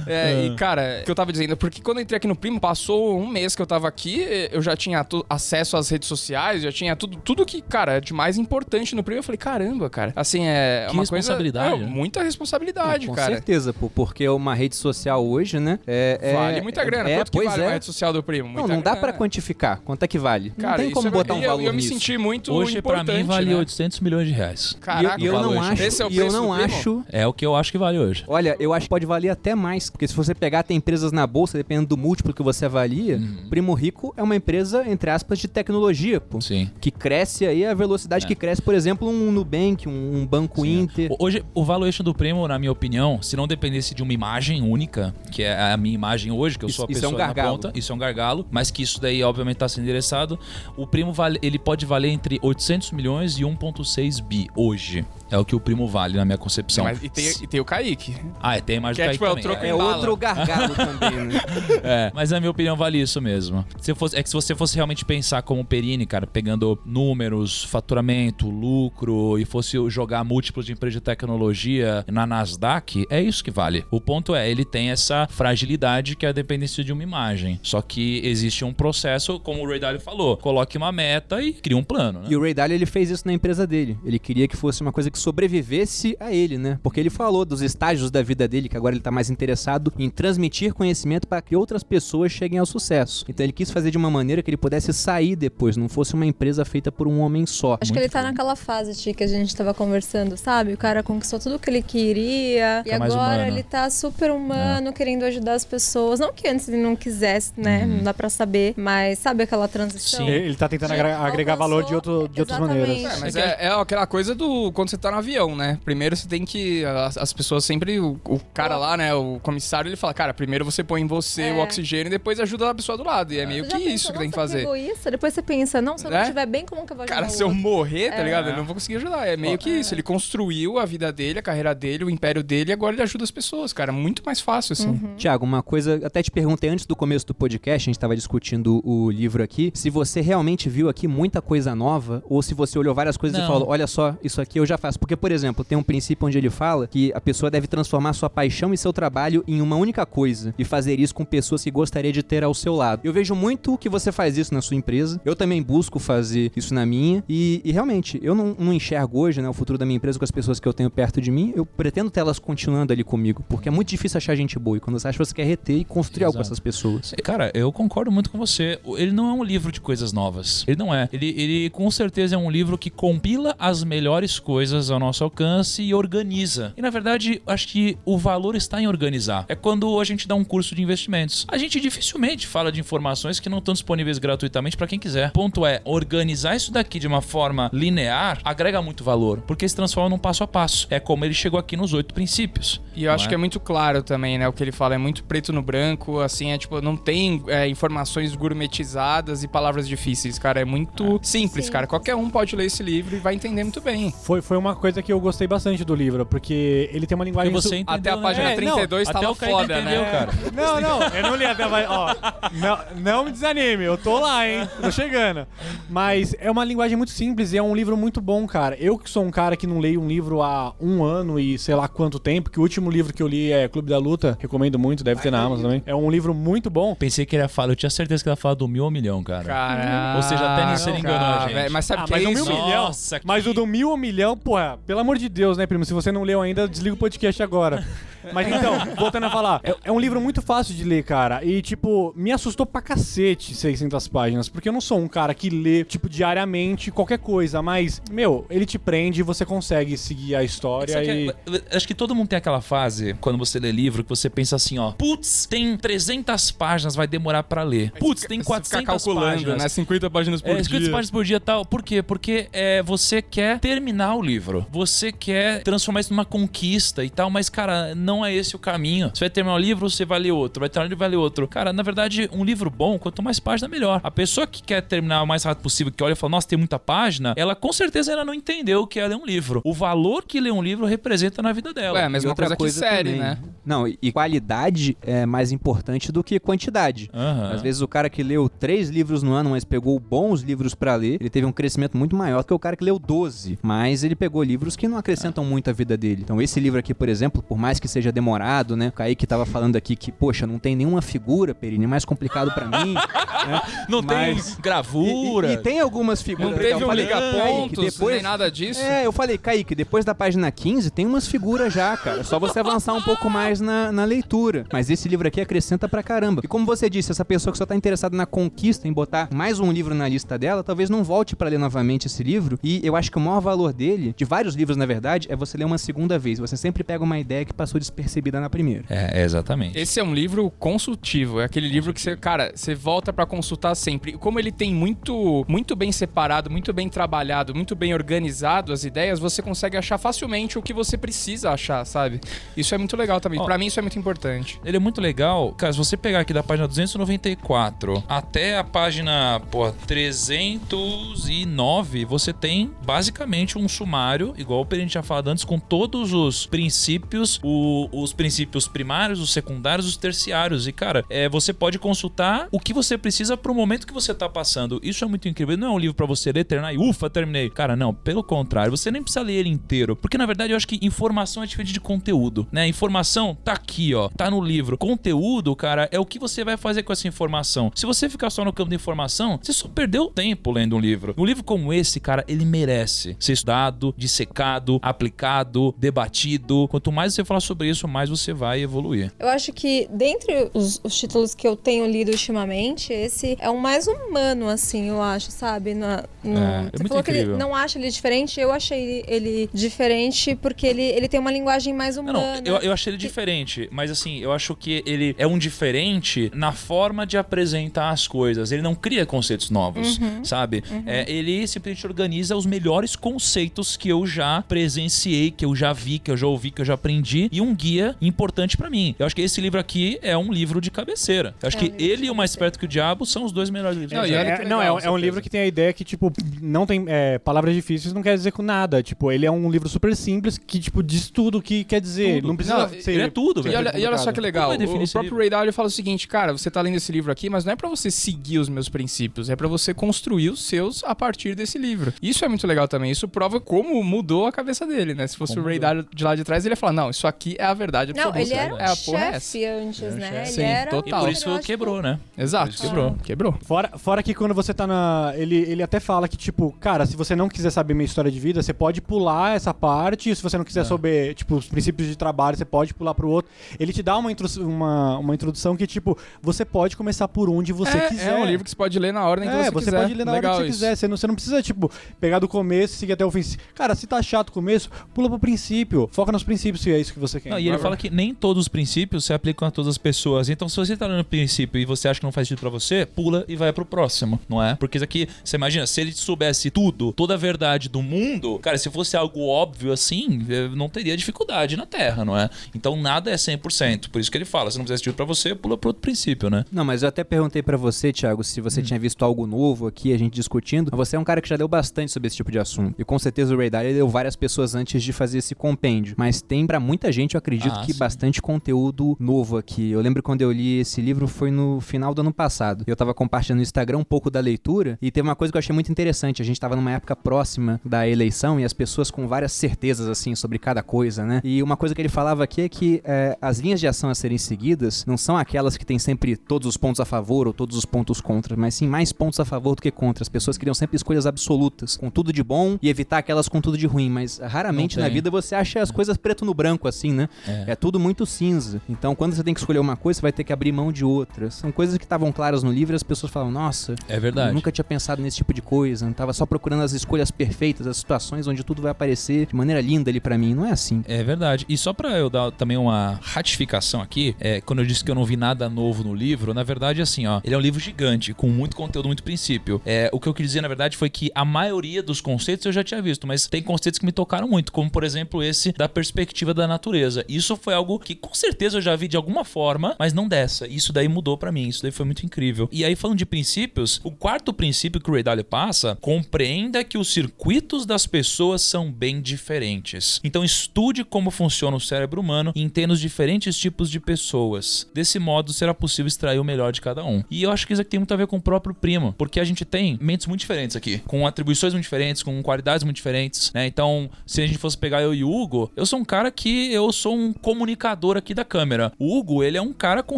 [0.05, 2.59] É, E, cara, o que eu tava dizendo, porque quando eu entrei aqui no Primo,
[2.63, 6.71] passou um mês que eu tava aqui, eu já tinha acesso às redes sociais, já
[6.71, 9.19] tinha tudo, tudo que, cara, é de mais importante no Primo.
[9.19, 10.13] Eu falei, caramba, cara.
[10.15, 11.83] Assim, é Que uma responsabilidade, coisa...
[11.83, 11.93] é, né?
[11.93, 13.33] muita responsabilidade, Com cara.
[13.33, 15.77] certeza, pô, porque uma rede social hoje, né?
[15.85, 17.09] É, é- Vale muita grana.
[17.09, 17.65] É, Quanto que pois vale é.
[17.65, 18.47] uma rede social do Primo?
[18.47, 19.07] Não, Muita não dá grana.
[19.07, 19.81] pra quantificar.
[19.83, 20.51] Quanto é que vale?
[20.51, 21.89] Cara, não tem como é- botar um e eu, valor eu me nisso.
[21.89, 23.55] senti muito Hoje, pra importante, mim, vale né?
[23.57, 24.77] 800 milhões de reais.
[24.79, 25.71] Caraca, e eu, eu não valor.
[25.73, 26.77] acho, Esse é o e eu preço não do Primo?
[26.77, 28.23] acho É o que eu acho que vale hoje.
[28.25, 31.27] Olha, eu acho que pode valer até mais, porque se você pegar, tem empresas na
[31.27, 33.49] bolsa, dependendo do múltiplo que você avalia, Uhum.
[33.49, 36.41] Primo Rico é uma empresa, entre aspas, de tecnologia, pô.
[36.41, 36.69] Sim.
[36.81, 38.27] Que cresce aí a velocidade É.
[38.27, 41.09] que cresce, por exemplo, um Nubank, um, um Banco Inter.
[41.19, 45.13] Hoje, o valuation do prêmio, na minha opinião, se não dependesse de uma imagem única,
[45.31, 47.27] que é a minha imagem hoje, que eu Isso- sou a isso é um pessoa
[47.27, 47.57] gargalo.
[47.59, 50.37] ponta, isso é um gargalo, mas que isso daí, obviamente, está sendo endereçado,
[50.77, 55.05] o primo vale, ele pode valer entre 800 milhões e 1,6 bi hoje.
[55.33, 56.83] É o que o primo vale, na minha concepção.
[56.83, 58.15] Mas, e, tem, e tem o Kaique.
[58.39, 59.59] Ah, é, tem a imagem Que é do tipo, é o Kaique também.
[59.61, 59.95] troco É em bala.
[59.95, 61.41] outro gargalo também, né?
[61.83, 63.65] É, mas na minha opinião vale isso mesmo.
[63.81, 68.49] Se fosse, é que se você fosse realmente pensar como Perini, cara, pegando números, faturamento,
[68.49, 73.85] lucro e fosse jogar múltiplos de empresas de tecnologia na Nasdaq, é isso que vale.
[73.91, 77.59] O ponto é, ele tem essa fragilidade que é a dependência de uma imagem.
[77.63, 81.75] Só que existe um processo, como o Ray Dalio falou, coloque uma meta e crie
[81.75, 82.27] um plano, né?
[82.29, 83.97] E o Ray Dalio, ele fez isso na empresa dele.
[84.05, 86.79] Ele queria que fosse uma coisa que sobrevivesse a ele, né?
[86.83, 90.09] Porque ele falou dos estágios da vida dele, que agora ele tá mais interessado em
[90.09, 93.25] transmitir conhecimento para que outras pessoas cheguem ao sucesso.
[93.27, 96.25] Então ele quis fazer de uma maneira que ele pudesse sair depois, não fosse uma
[96.25, 97.77] empresa feita por um homem só.
[97.81, 100.73] Acho que ele tá naquela fase, Ti, que a gente tava conversando, sabe?
[100.73, 102.83] O cara conquistou tudo que ele queria.
[102.85, 103.47] E agora humano.
[103.47, 106.19] ele tá super humano, querendo ajudar as pessoas.
[106.19, 107.83] Não que antes ele não quisesse, né?
[107.83, 107.97] Uhum.
[107.97, 108.73] Não dá pra saber.
[108.75, 110.25] Mas sabe aquela transição?
[110.25, 110.31] Sim.
[110.31, 113.17] Ele tá tentando agregar alcançou- valor de, outro, de outras maneiras.
[113.17, 115.79] É, mas é, é aquela coisa do quando você tá no avião, né?
[115.85, 116.83] Primeiro você tem que.
[116.85, 117.99] As, as pessoas sempre.
[117.99, 119.13] O, o cara lá, né?
[119.13, 121.53] O comissário, ele fala, cara, primeiro você põe em você É.
[121.53, 123.33] o oxigênio e depois ajuda a pessoa do lado.
[123.33, 124.61] E é meio Você que já pensou, isso que tem que "Nossa, fazer.
[124.63, 125.11] egoísta.
[125.11, 126.23] Depois você pensa, não, se eu não Né?
[126.23, 128.23] estiver bem, como que eu vou ajudar Cara, o se eu morrer, tá É.
[128.23, 128.49] ligado?
[128.49, 129.27] Eu não vou conseguir ajudar.
[129.27, 129.93] É meio que isso.
[129.93, 133.23] Ele construiu a vida dele, a carreira dele, o império dele e agora ele ajuda
[133.23, 133.91] as pessoas, cara.
[133.91, 134.87] Muito mais fácil, assim.
[134.89, 135.15] Uhum.
[135.15, 138.81] Tiago, uma coisa, até te perguntei antes do começo do podcast, a gente tava discutindo
[138.83, 142.93] o livro aqui, se você realmente viu aqui muita coisa nova, ou se você olhou
[142.95, 143.45] várias coisas Não.
[143.45, 144.92] e falou, olha só, isso aqui eu já faço.
[144.97, 148.29] Porque, por exemplo, tem um princípio onde ele fala que a pessoa deve transformar sua
[148.29, 152.11] paixão e seu trabalho em uma única coisa, e fazer isso com pessoas que gostaria
[152.11, 153.01] de ter ao seu lado.
[153.03, 156.73] Eu vejo muito que você faz isso na sua empresa, eu também busco fazer isso
[156.73, 159.97] na minha, e, e realmente, eu não, não enxergo hoje, né, o futuro da minha
[159.97, 162.93] empresa com as pessoas que eu tenho perto de mim, eu pretendo ter elas continuando
[162.93, 165.45] ali comigo, porque é muito difícil achar gente boa, e quando você acha, você quer
[165.45, 166.53] reter e construir algo com Exato.
[166.53, 167.13] essas pessoas.
[167.23, 168.79] Cara, eu concordo muito com você.
[168.97, 170.63] Ele não é um livro de coisas novas.
[170.67, 171.09] Ele não é.
[171.11, 175.81] Ele, ele com certeza é um livro que compila as melhores coisas ao nosso alcance
[175.81, 176.73] e organiza.
[176.77, 179.45] E na verdade, acho que o valor está em organizar.
[179.47, 181.45] É quando a gente dá um curso de investimentos.
[181.47, 185.29] A gente dificilmente fala de informações que não estão disponíveis gratuitamente para quem quiser.
[185.29, 189.75] O ponto é, organizar isso daqui de uma forma linear agrega muito valor, porque se
[189.75, 190.87] transforma num passo a passo.
[190.89, 192.81] É como ele chegou aqui nos oito princípios.
[192.95, 193.29] E eu acho é?
[193.29, 194.47] que é muito claro também, né?
[194.47, 197.67] O que ele fala é muito preto no branco, assim, é tipo, não tem é,
[197.67, 200.61] informações gourmetizadas e palavras difíceis, cara.
[200.61, 201.71] É muito simples, Sim.
[201.71, 201.87] cara.
[201.87, 204.11] Qualquer um pode ler esse livro e vai entender muito bem.
[204.23, 207.23] Foi, foi uma uma coisa que eu gostei bastante do livro, porque ele tem uma
[207.23, 207.53] linguagem...
[207.53, 208.21] você entendeu, Até a né?
[208.21, 210.11] página É, não, 32 Até tava o Kaique foda, entendeu, né?
[210.11, 210.31] cara.
[210.53, 211.85] Não, não, eu não li até vai.
[211.87, 212.15] Ó,
[212.53, 214.67] não, não me desanime, eu tô lá, hein?
[214.81, 215.45] Tô chegando.
[215.89, 218.75] Mas é uma linguagem muito simples e é um livro muito bom, cara.
[218.79, 221.75] Eu que sou um cara que não leio um livro há um ano e sei
[221.75, 224.79] lá quanto tempo, que o último livro que eu li é Clube da Luta, recomendo
[224.79, 225.83] muito, deve ter na Amazon também.
[225.85, 226.95] É um livro muito bom.
[226.95, 228.91] Pensei que ele ia falar, eu tinha certeza que ele ia falar do mil ou
[228.91, 229.43] milhão, cara.
[229.43, 230.13] Cara.
[230.15, 231.53] Ou seja, até nisso ele enganou a gente.
[231.53, 232.45] velho, Mas sabe Ah, que mas é isso?
[232.45, 232.83] mil milhão.
[232.85, 235.85] Nossa, que- Mas o do mil ou milhão, porra, pelo amor de Deus, né, primo?
[235.85, 237.85] Se você não leu ainda, desliga o podcast agora.
[238.31, 241.43] Mas então, voltando a falar, é, é um livro muito fácil de ler, cara.
[241.43, 244.49] E, tipo, me assustou pra cacete 600 páginas.
[244.49, 247.61] Porque eu não sou um cara que lê, tipo, diariamente qualquer coisa.
[247.61, 251.29] Mas, meu, ele te prende e você consegue seguir a história Sabe e.
[251.29, 254.55] é- acho que todo mundo tem aquela fase, quando você lê livro, que você pensa
[254.55, 254.91] assim, ó.
[254.91, 257.91] Putz, tem 300 páginas, vai demorar pra ler.
[257.99, 259.57] Putz, tem Você 400 fica calculando, páginas.
[259.63, 259.69] né?
[259.69, 260.63] 50 páginas por É, dia.
[260.65, 261.65] 50 páginas por dia e tal.
[261.65, 262.01] Por quê?
[262.03, 264.65] Porque é, você quer terminar o livro.
[264.71, 269.09] Você quer transformar isso numa conquista e tal, mas, cara, não é esse o caminho.
[269.13, 270.59] Você vai terminar o livro, você vai ler outro.
[270.59, 271.47] Vai terminar o livro, vai ler outro.
[271.47, 274.01] Cara, na verdade, um livro bom, quanto mais página, melhor.
[274.03, 276.57] A pessoa que quer terminar o mais rápido possível, que olha e fala, nossa, tem
[276.57, 279.61] muita página, ela com certeza ainda não entendeu o que é ler um livro.
[279.63, 282.03] O valor que ler um livro representa na vida dela.
[282.03, 283.21] A mesma E outra coisa, que série, também.
[283.21, 283.37] né?
[283.65, 287.09] Não, e qualidade é mais importante do que quantidade.
[287.13, 287.51] Aham.
[287.53, 290.95] Às vezes o cara que leu três livros no ano, mas pegou bons livros pra
[290.95, 293.59] ler, ele teve um crescimento muito maior do que o cara que leu 12.
[293.61, 296.21] Mas ele pegou livros que não acrescentam muito à vida dele.
[296.23, 298.87] Então esse livro aqui, por exemplo, por mais que seja demorado, né?
[298.89, 302.51] O Kaique tava falando aqui que, poxa, não tem nenhuma figura, Perini, é mais complicado
[302.53, 302.93] pra mim.
[302.93, 303.61] né?
[303.89, 305.47] Não Mas- tem gravura.
[305.47, 306.51] E, e- e tem algumas figuras.
[306.51, 308.13] Não teve eu um falei, liga-pontos, depois...
[308.15, 308.79] nem nada disso.
[308.81, 312.21] É, eu falei, Kaique, depois da página 15 tem umas figuras já, cara.
[312.21, 314.65] É só você avançar um pouco mais na, na leitura.
[314.71, 316.41] Mas esse livro aqui acrescenta pra caramba.
[316.43, 319.59] E como você disse, essa pessoa que só tá interessada na conquista, em botar mais
[319.59, 322.57] um livro na lista dela, talvez não volte pra ler novamente esse livro.
[322.63, 325.57] E eu acho que o maior valor dele, de vários livros na verdade, é você
[325.57, 326.39] ler uma segunda vez.
[326.39, 328.83] Você sempre pega uma ideia que passou despercebida na primeira.
[328.89, 329.77] É, é, exatamente.
[329.77, 333.75] Esse é um livro consultivo, é aquele livro que você, cara, você volta pra consultar
[333.75, 334.13] sempre.
[334.13, 338.83] E Como ele tem muito, muito bem separado, muito bem trabalhado, muito bem organizado as
[338.83, 342.19] ideias, você consegue achar facilmente o que você precisa achar, sabe?
[342.57, 343.39] Isso é muito legal também.
[343.39, 343.45] Ó.
[343.45, 344.59] Pra mim isso é muito importante.
[344.65, 345.51] Ele é muito legal.
[345.53, 352.71] Cara, se você pegar aqui da página 294 até a página, pô, 309, você tem
[352.85, 358.13] basicamente um sumário, igual o Perini tinha falado antes, com todos os princípios, o- os
[358.13, 360.67] princípios primários, os secundários, os terciários.
[360.67, 364.29] E, cara, é, você pode consultar o que você precisa pro momento que você tá
[364.29, 364.79] passando.
[364.83, 365.57] Isso é muito incrível.
[365.57, 367.49] Não é um livro pra você ler, terminar e ufa, terminei.
[367.49, 369.95] Cara, não, pelo contrário, você nem precisa ler ele inteiro.
[369.95, 372.67] Porque, na verdade, eu acho que informação é diferente de conteúdo, né?
[372.67, 374.77] Informação tá aqui, ó, tá no livro.
[374.77, 377.71] Conteúdo, cara, é o que você vai fazer com essa informação.
[377.75, 381.13] Se você ficar só no campo da informação, você só perdeu tempo lendo um livro.
[381.17, 386.67] Um livro como esse, cara, ele merece ser estudado, dissecado, aplicado, debatido.
[386.69, 389.11] Quanto mais você falar sobre isso, mais você vai evoluir.
[389.19, 393.59] Eu acho que, dentre os, os títulos que eu tenho lido ultimamente, esse é o
[393.59, 395.73] mais humano, assim, eu acho, sabe?
[395.73, 397.37] Na, no- É, é você muito falou que ele incrível.
[397.37, 401.95] não acha ele diferente, eu achei ele, diferente porque ele, ele tem uma linguagem mais
[401.95, 402.41] Não, humana.
[402.41, 406.31] não, eu, eu achei ele diferente, mas assim, eu acho que ele é um diferente
[406.33, 408.51] na forma de apresentar as coisas.
[408.51, 410.63] Ele não cria conceitos novos, sabe?
[410.85, 415.99] É, ele simplesmente organiza os melhores conceitos que eu já presenciei, que eu já vi,
[415.99, 418.95] que eu já ouvi, que eu já aprendi, e um guia importante pra mim.
[418.99, 421.33] Eu acho que esse livro aqui é um livro de cabeceira.
[421.41, 423.31] Eu acho É um que ele e o Mais Perto que o Diabo são os
[423.31, 423.97] dois melhores livros.
[423.97, 424.13] Não, e.
[424.13, 426.11] É, que não, legal, é, um- é um livro que tem a ideia que, tipo,
[426.41, 428.81] não tem é, palavras difíceis, não quer dizer com nada.
[428.83, 432.15] Tipo, ele é um livro super simples que, tipo, diz tudo o que quer dizer.
[432.15, 432.27] Tudo.
[432.27, 432.91] Não precisa Não, ser.
[432.91, 433.57] ele é tudo, E velho.
[433.57, 435.17] olha, e olha só que legal, definir o, o próprio?
[435.17, 437.55] Ray Dalio fala o seguinte, cara, você tá lendo esse livro aqui, mas não é
[437.55, 441.57] pra você seguir os meus princípios, é pra você construir os seus a partir desse
[441.57, 441.93] livro.
[442.01, 445.05] Isso é muito legal também, isso prova como mudou a cabeça dele, né?
[445.07, 445.59] Se fosse Como o Ray.
[445.59, 448.09] Dalio de lá de trás, ele ia falar, não, isso aqui é a verdade Não,
[448.09, 448.21] absoluta.
[448.21, 450.17] ele era um é a porra é chefe antes, né?
[450.17, 450.99] Ele Sim, era um E total.
[451.01, 451.99] por isso quebrou, né?
[452.17, 452.95] Exato, quebrou.
[453.03, 453.35] Quebrou.
[453.43, 455.13] Fora, fora que quando você tá na.
[455.15, 458.19] Ele, ele até fala que, tipo, cara, se você não quiser saber minha história de
[458.19, 460.15] vida, você pode pular essa parte.
[460.15, 460.63] Se você não quiser É.
[460.63, 463.31] saber, tipo, os princípios de trabalho, você pode pular pro outro.
[463.59, 467.51] Ele te dá uma, intro, uma, uma introdução que, tipo, você pode começar por onde
[467.53, 468.13] você é, quiser.
[468.13, 469.81] é um livro que você pode ler na ordem que É, você, você quiser.
[469.81, 470.59] pode ler na Legal hora que você isso.
[470.59, 470.75] quiser.
[470.75, 473.23] Você não, você não precisa, tipo, pegar do começo e seguir até o fim.
[473.55, 475.89] Cara, se tá chato o começo, pula pro princípio.
[475.91, 477.32] Foca nos princípios se é isso que você quer.
[477.33, 480.29] Não, e ele fala que nem todos os princípios se aplicam a todas as pessoas.
[480.29, 482.49] Então, se você tá lendo o princípio e você acha que não faz sentido pra
[482.49, 484.55] você, pula e vai pro próximo, não é?
[484.55, 488.57] Porque isso aqui, você imagina, se ele soubesse tudo, toda a verdade do mundo, cara,
[488.57, 492.29] se fosse algo óbvio assim, eh, não teria dificuldade na Terra, não é?
[492.55, 493.89] Então, nada é 100%.
[493.89, 496.29] Por isso que ele fala, se não fizer sentido pra você, pula pro outro princípio,
[496.29, 496.45] né?
[496.51, 499.93] Não, mas eu até perguntei pra você, Thiago, se você tinha visto algo novo aqui,
[499.93, 500.75] a gente discutindo.
[500.75, 502.75] Você é um cara que já deu bastante sobre esse tipo de assunto.
[502.79, 505.95] E com certeza o Ray Dalio deu várias pessoas antes de fazer esse compêndio.
[505.97, 507.79] Mas tem pra muita gente, eu acredito, Ah, que sim.
[507.79, 509.71] bastante conteúdo novo aqui.
[509.71, 512.63] Eu lembro quando eu li esse livro foi no final do ano passado.
[512.67, 515.39] Eu tava compartilhando no Instagram um pouco da leitura e teve uma coisa que eu
[515.39, 516.21] achei muito interessante.
[516.21, 520.13] A gente tava numa época próxima da eleição e as pessoas com várias certezas, assim,
[520.15, 521.21] sobre cada coisa, né?
[521.23, 523.95] E uma coisa que ele falava aqui é que é, as linhas de ação a
[523.95, 527.55] serem seguidas não são aquelas que têm sempre todos os pontos a favor ou todos
[527.57, 530.03] os pontos contra, mas sim mais pontos a favor do que contra.
[530.03, 533.57] As pessoas queriam sempre escolhas absolutas, com tudo de bom e evitar aquelas com tudo
[533.57, 537.07] de ruim, mas raramente na vida você acha as coisas preto no branco, assim, né?
[537.27, 537.51] É.
[537.53, 538.61] É tudo muito cinza.
[538.67, 540.83] Então, quando você tem que escolher uma coisa, você vai ter que abrir mão de
[540.85, 541.29] outra.
[541.31, 544.29] São coisas que estavam claras no livro e as pessoas falam: Nossa, É verdade.
[544.29, 545.85] eu nunca tinha pensado nesse tipo de coisa.
[545.85, 549.61] Eu tava só procurando as escolhas perfeitas, as situações onde tudo vai aparecer de maneira
[549.61, 550.33] linda ali pra mim.
[550.33, 550.83] Não é assim.
[550.87, 551.45] É verdade.
[551.47, 554.95] E só pra eu dar também uma ratificação aqui, é, quando eu disse que eu
[554.95, 558.13] não vi nada novo no livro, na verdade, assim, ó, ele é um livro gigante,
[558.13, 559.61] com muito conteúdo, muito princípio.
[559.65, 562.51] É, o que eu quis dizer, na verdade, foi que a maioria dos conceitos eu
[562.51, 565.69] já tinha visto, mas tem conceitos que me tocaram muito, como, por exemplo, esse da
[565.69, 567.02] perspectiva da natureza.
[567.07, 570.47] Isso foi algo que, com certeza, eu já vi de alguma forma, mas não dessa.
[570.47, 572.49] Isso daí mudou pra mim, isso daí foi muito incrível.
[572.51, 576.77] E aí, falando de princípios, o quarto princípio que o Ray Dalio passa, compreenda que
[576.77, 579.99] os circuitos das pessoas são bem diferentes.
[580.03, 584.67] Então estude como funciona o cérebro humano e entenda os diferentes tipos de pessoas.
[584.73, 587.03] Desse modo, será possível extrair o melhor de cada um.
[587.09, 589.19] E eu acho que isso aqui tem muito a ver com o próprio primo, porque
[589.19, 593.31] a gente tem mentes muito diferentes aqui, com atribuições muito diferentes, com qualidades muito diferentes,
[593.33, 593.47] né?
[593.47, 596.51] Então, se a gente fosse pegar eu e o Hugo, eu sou um cara que
[596.51, 598.71] eu sou um comunicador aqui da câmera.
[598.79, 599.97] O Hugo, ele é um cara com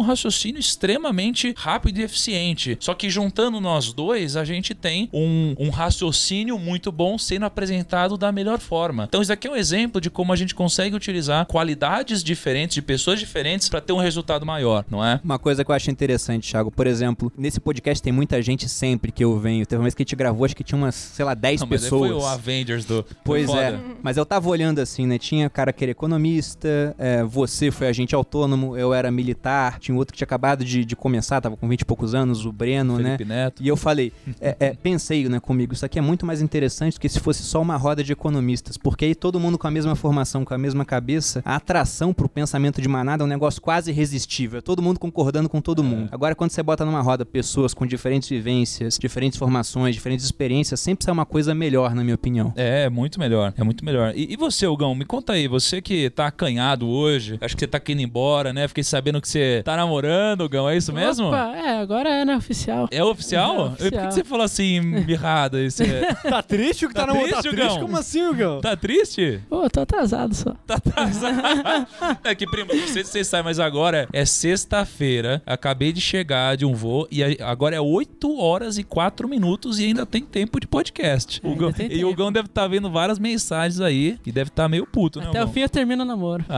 [0.00, 2.76] raciocínio extremamente rápido e eficiente.
[2.80, 8.16] Só que juntando nós dois, a gente tem um, um raciocínio muito bom sendo apresentado
[8.16, 9.04] da melhor forma.
[9.04, 12.82] Então, isso aqui é um exemplo de como a gente consegue utilizar qualidades diferentes de
[12.82, 15.20] pessoas diferentes para ter um resultado maior, não é?
[15.22, 19.10] Uma coisa que eu acho interessante, Thiago, por exemplo, nesse podcast tem muita gente sempre
[19.12, 19.66] que eu venho.
[19.66, 21.68] Teve uma vez que a gente gravou, acho que tinha umas, sei lá, 10 Não,
[21.68, 22.10] mas pessoas.
[22.10, 23.04] foi o Avengers do.
[23.24, 25.18] Pois é, mas eu tava olhando assim, né?
[25.18, 26.68] Tinha cara que era economista,
[26.98, 30.96] é, você foi agente autônomo, eu era militar, tinha outro que tinha acabado de, de
[30.96, 33.16] começar, tava com 20 e poucos anos, o Breno, né?
[33.16, 33.62] Felipe Neto.
[33.62, 37.00] E eu falei, é, é, pensei né, comigo, isso aqui é muito mais interessante do
[37.00, 39.94] que se fosse só uma roda de economistas, porque aí todo mundo com a mesma
[39.94, 43.90] formação, com a mesma cabeça, a atração pro pensamento de manada é um negócio quase
[43.90, 46.08] irresistível, é todo mundo concordando com todo mundo.
[46.12, 51.04] Agora, quando você bota numa roda pessoas com diferentes vivências, diferentes formações, diferentes experiências, sempre
[51.04, 52.52] sai uma coisa melhor, na minha opinião.
[52.56, 53.52] É, muito melhor.
[53.56, 54.12] É muito melhor.
[54.14, 57.66] E, e você, Hugão, me conta aí, você que tá acanhado hoje, acho que você
[57.66, 58.66] tá querendo ir embora, né?
[58.68, 61.28] Fiquei sabendo que você tá namorando, Hugão, é isso mesmo?
[61.28, 62.88] Opa, é, agora é, né, oficial.
[62.90, 63.56] É oficial?
[63.56, 63.90] É oficial.
[63.90, 65.58] Por que você falou assim, mirrado?
[65.58, 67.62] Isso é- Tá triste o que tá, Tá na triste, Tá triste?
[67.62, 67.80] Hugão?
[67.80, 68.60] Como assim, Hugão?
[68.60, 69.40] Tá triste?
[69.48, 70.54] Pô, tô atrasado só.
[70.66, 71.36] Tá atrasado.
[72.24, 75.42] é que, primo, não sei se vocês sabem, mas agora é sexta-feira.
[75.46, 79.84] Acabei de chegar de um voo e agora é 8 horas e 4 minutos e
[79.84, 81.40] ainda tem tempo de podcast.
[81.44, 82.14] É, O tem e o.
[82.14, 85.28] Gão deve estar vendo várias mensagens aí e deve estar meio puto, né?
[85.28, 86.44] Até o fim eu termino o namoro.
[86.48, 86.55] Ah,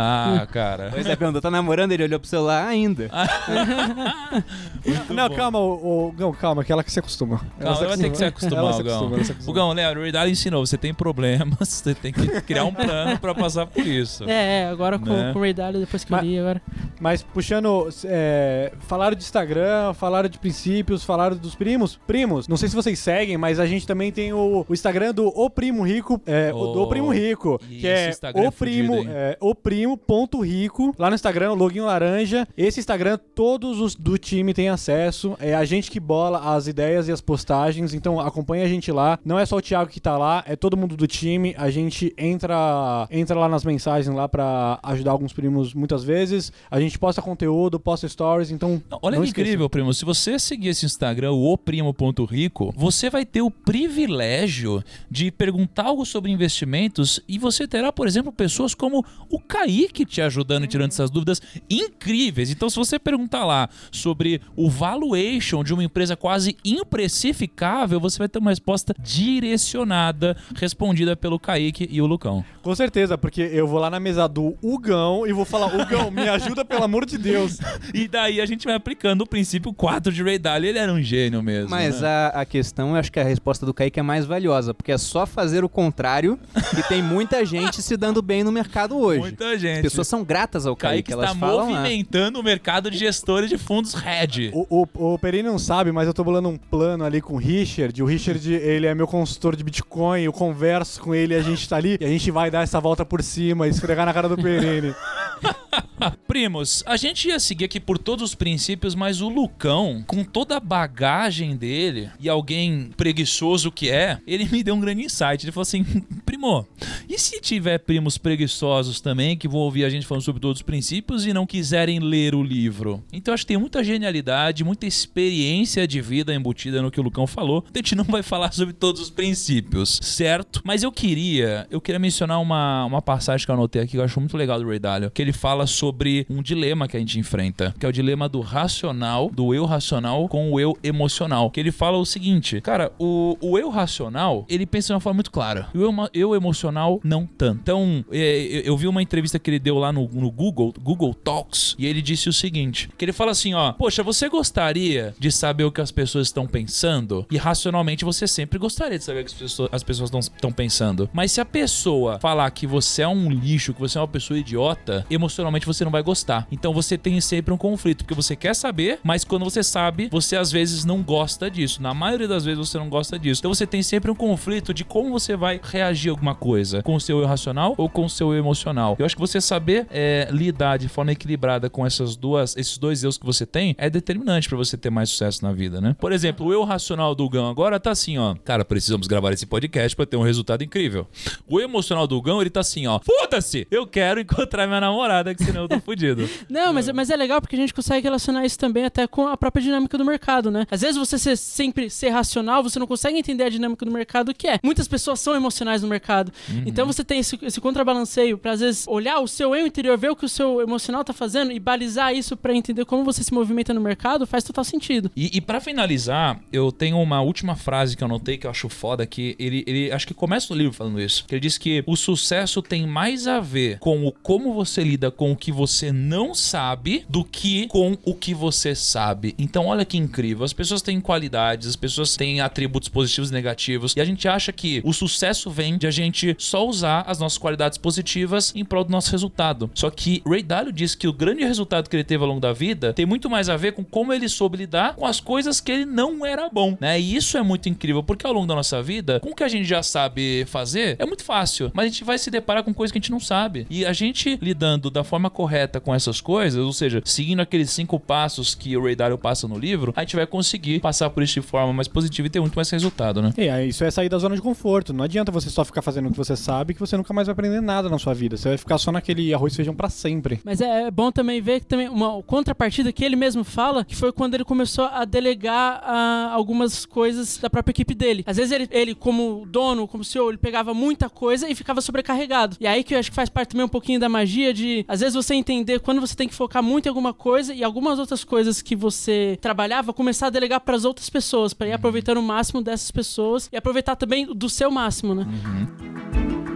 [0.52, 0.88] cara.
[0.92, 1.92] Pois é, perguntou, tá namorando?
[1.92, 3.08] Ele olhou pro celular ainda.
[5.10, 7.40] Não, calma, o, o, não, calma, que ela que se acostuma.
[7.58, 8.92] Ela Calma, vai ter que se acostumar, Ela se Hugão.
[8.96, 9.50] acostuma, ela acostuma.
[9.50, 13.34] Hugão, né, a realidade ensinou, você tem problemas, você tem que criar um plano pra
[13.34, 14.24] passar por isso.
[14.28, 15.32] É, é, agora com, Né?
[15.32, 16.62] com o Ray Dalio, depois que Mas- eu li agora.
[17.00, 21.98] Mas puxando, é, falaram de Instagram, falaram de princípios, falaram dos primos.
[22.06, 25.26] Primos, não sei se vocês seguem, mas a gente também tem o, o Instagram do
[25.28, 28.94] O Primo Rico, é, o do Oh, Primo Rico, que é Instagram é o primo,
[28.96, 29.16] fudido, hein?
[29.16, 29.54] é, o
[29.96, 32.46] primo.rico, lá no Instagram, o login laranja.
[32.56, 35.36] Esse Instagram, todos os do time têm acesso.
[35.40, 39.18] É a gente que bola as ideias e as postagens, então acompanha a gente lá.
[39.24, 41.54] Não é só o Thiago que tá lá, é todo mundo do time.
[41.56, 46.52] A gente entra, entra lá nas mensagens lá pra ajudar alguns primos muitas vezes.
[46.70, 48.82] A gente posta conteúdo, posta stories, então.
[48.90, 49.94] Não, olha não que incrível, primo.
[49.94, 56.04] Se você seguir esse Instagram, o oprimo.rico, você vai ter o privilégio de perguntar algo
[56.04, 59.38] sobre investimentos e você terá, por exemplo, pessoas como o
[59.78, 62.50] Kaique te ajudando e tirando essas dúvidas incríveis.
[62.50, 68.28] Então, se você perguntar lá sobre o valuation de uma empresa quase imprecificável, você vai
[68.28, 72.44] ter uma resposta direcionada, respondida pelo Kaique e o Lucão.
[72.62, 76.28] Com certeza, porque eu vou lá na mesa do Hugão e vou falar: Hugão, me
[76.28, 77.58] ajuda pelo amor de Deus.
[77.94, 80.68] E daí a gente vai aplicando o princípio 4 de Ray Dalio.
[80.68, 81.70] Ele era um gênio mesmo.
[81.70, 82.08] Mas né?
[82.08, 84.98] a, a questão, eu acho que a resposta do Kaique é mais valiosa, porque é
[84.98, 86.38] só fazer o contrário
[86.76, 89.20] e tem muita gente se dando bem no mercado hoje.
[89.20, 89.67] Muita gente.
[89.76, 91.80] As pessoas são gratas ao Kaique, Kaique elas está falam lá.
[91.80, 94.50] movimentando o mercado de gestores de fundos Red.
[94.52, 97.36] O, o, o Perini não sabe, mas eu tô bolando um plano ali com o
[97.38, 98.02] Richard.
[98.02, 100.22] O Richard, ele é meu consultor de Bitcoin.
[100.22, 103.04] Eu converso com ele, a gente tá ali e a gente vai dar essa volta
[103.04, 104.94] por cima, esfregar na cara do Perini.
[106.26, 110.56] Primos, a gente ia seguir aqui por todos os princípios, mas o Lucão, com toda
[110.56, 115.44] a bagagem dele e alguém preguiçoso que é, ele me deu um grande insight.
[115.44, 115.84] Ele falou assim:
[116.24, 116.66] primo,
[117.08, 120.62] e se tiver primos preguiçosos também que vão ouvir a gente falando sobre todos os
[120.62, 123.02] princípios e não quiserem ler o livro?
[123.12, 127.26] Então acho que tem muita genialidade, muita experiência de vida embutida no que o Lucão
[127.26, 127.64] falou.
[127.74, 130.62] A gente não vai falar sobre todos os princípios, certo?
[130.64, 134.04] Mas eu queria, eu queria mencionar uma, uma passagem que eu anotei aqui que eu
[134.04, 135.87] acho muito legal do Ray Dalio, que ele fala sobre
[136.28, 140.28] um dilema que a gente enfrenta, que é o dilema do racional, do eu racional
[140.28, 141.50] com o eu emocional.
[141.50, 145.18] Que ele fala o seguinte, cara, o, o eu racional, ele pensa de uma forma
[145.18, 145.68] muito clara.
[145.74, 147.60] O eu, eu emocional, não tanto.
[147.60, 151.14] Então, é, eu, eu vi uma entrevista que ele deu lá no, no Google, Google
[151.14, 155.30] Talks, e ele disse o seguinte, que ele fala assim, ó, poxa, você gostaria de
[155.30, 157.26] saber o que as pessoas estão pensando?
[157.30, 159.32] E racionalmente você sempre gostaria de saber o que
[159.72, 161.08] as pessoas estão pensando.
[161.12, 164.38] Mas se a pessoa falar que você é um lixo, que você é uma pessoa
[164.38, 166.46] idiota, emocionalmente você não vai gostar.
[166.50, 170.36] Então você tem sempre um conflito, porque você quer saber, mas quando você sabe, você
[170.36, 171.82] às vezes não gosta disso.
[171.82, 173.40] Na maioria das vezes você não gosta disso.
[173.40, 176.94] Então você tem sempre um conflito de como você vai reagir a alguma coisa, com
[176.94, 178.96] o seu eu racional ou com o seu eu emocional.
[178.98, 183.04] Eu acho que você saber é, lidar de forma equilibrada com essas duas, esses dois
[183.04, 185.94] eus que você tem é determinante pra você ter mais sucesso na vida, né?
[185.98, 188.34] Por exemplo, o eu racional do Gão agora tá assim, ó.
[188.44, 191.06] Cara, precisamos gravar esse podcast pra ter um resultado incrível.
[191.48, 192.98] O emocional do Gão, ele tá assim, ó.
[193.00, 193.66] Foda-se!
[193.70, 196.28] Eu quero encontrar minha namorada, que senão tô fudido.
[196.48, 199.36] Não, mas, mas é legal porque a gente consegue relacionar isso também até com a
[199.36, 200.66] própria dinâmica do mercado, né?
[200.70, 204.34] Às vezes você ser, sempre ser racional, você não consegue entender a dinâmica do mercado
[204.34, 204.58] que é.
[204.62, 206.32] Muitas pessoas são emocionais no mercado.
[206.66, 210.10] Então você tem esse, esse contrabalanceio pra às vezes olhar o seu eu interior, ver
[210.10, 213.32] o que o seu emocional tá fazendo e balizar isso pra entender como você se
[213.32, 215.10] movimenta no mercado, faz total sentido.
[215.16, 218.68] E, e para finalizar, eu tenho uma última frase que eu anotei que eu acho
[218.68, 221.24] foda, que ele, ele acho que começa no livro falando isso.
[221.26, 225.10] Que ele diz que o sucesso tem mais a ver com o como você lida
[225.10, 229.34] com o que você não sabe do que com o que você sabe.
[229.36, 230.44] Então, olha que incrível.
[230.44, 234.52] As pessoas têm qualidades, as pessoas têm atributos positivos e negativos, e a gente acha
[234.52, 238.84] que o sucesso vem de a gente só usar as nossas qualidades positivas em prol
[238.84, 239.68] do nosso resultado.
[239.74, 242.52] Só que Ray Dalio diz que o grande resultado que ele teve ao longo da
[242.52, 245.72] vida tem muito mais a ver com como ele soube lidar com as coisas que
[245.72, 247.00] ele não era bom, né?
[247.00, 249.48] E isso é muito incrível, porque ao longo da nossa vida, com o que a
[249.48, 252.92] gente já sabe fazer, é muito fácil, mas a gente vai se deparar com coisas
[252.92, 253.66] que a gente não sabe.
[253.68, 255.47] E a gente lidando da forma correta
[255.82, 259.58] com essas coisas, ou seja, seguindo aqueles cinco passos que o Ray Dalio passa no
[259.58, 262.54] livro, a gente vai conseguir passar por isso de forma mais positiva e ter muito
[262.54, 263.32] mais resultado, né?
[263.36, 264.92] E aí, isso é sair da zona de conforto.
[264.92, 267.32] Não adianta você só ficar fazendo o que você sabe, que você nunca mais vai
[267.32, 268.36] aprender nada na sua vida.
[268.36, 270.40] Você vai ficar só naquele arroz e feijão pra sempre.
[270.44, 274.12] Mas é bom também ver que também uma contrapartida que ele mesmo fala, que foi
[274.12, 278.24] quando ele começou a delegar ah, algumas coisas da própria equipe dele.
[278.26, 282.56] Às vezes ele, ele, como dono, como CEO, ele pegava muita coisa e ficava sobrecarregado.
[282.60, 285.00] E aí que eu acho que faz parte também um pouquinho da magia de, às
[285.00, 288.24] vezes, você entender quando você tem que focar muito em alguma coisa e algumas outras
[288.24, 292.22] coisas que você trabalhava, começar a delegar para as outras pessoas, para ir aproveitando o
[292.22, 295.26] máximo dessas pessoas e aproveitar também do seu máximo, né?
[295.26, 296.47] Ô,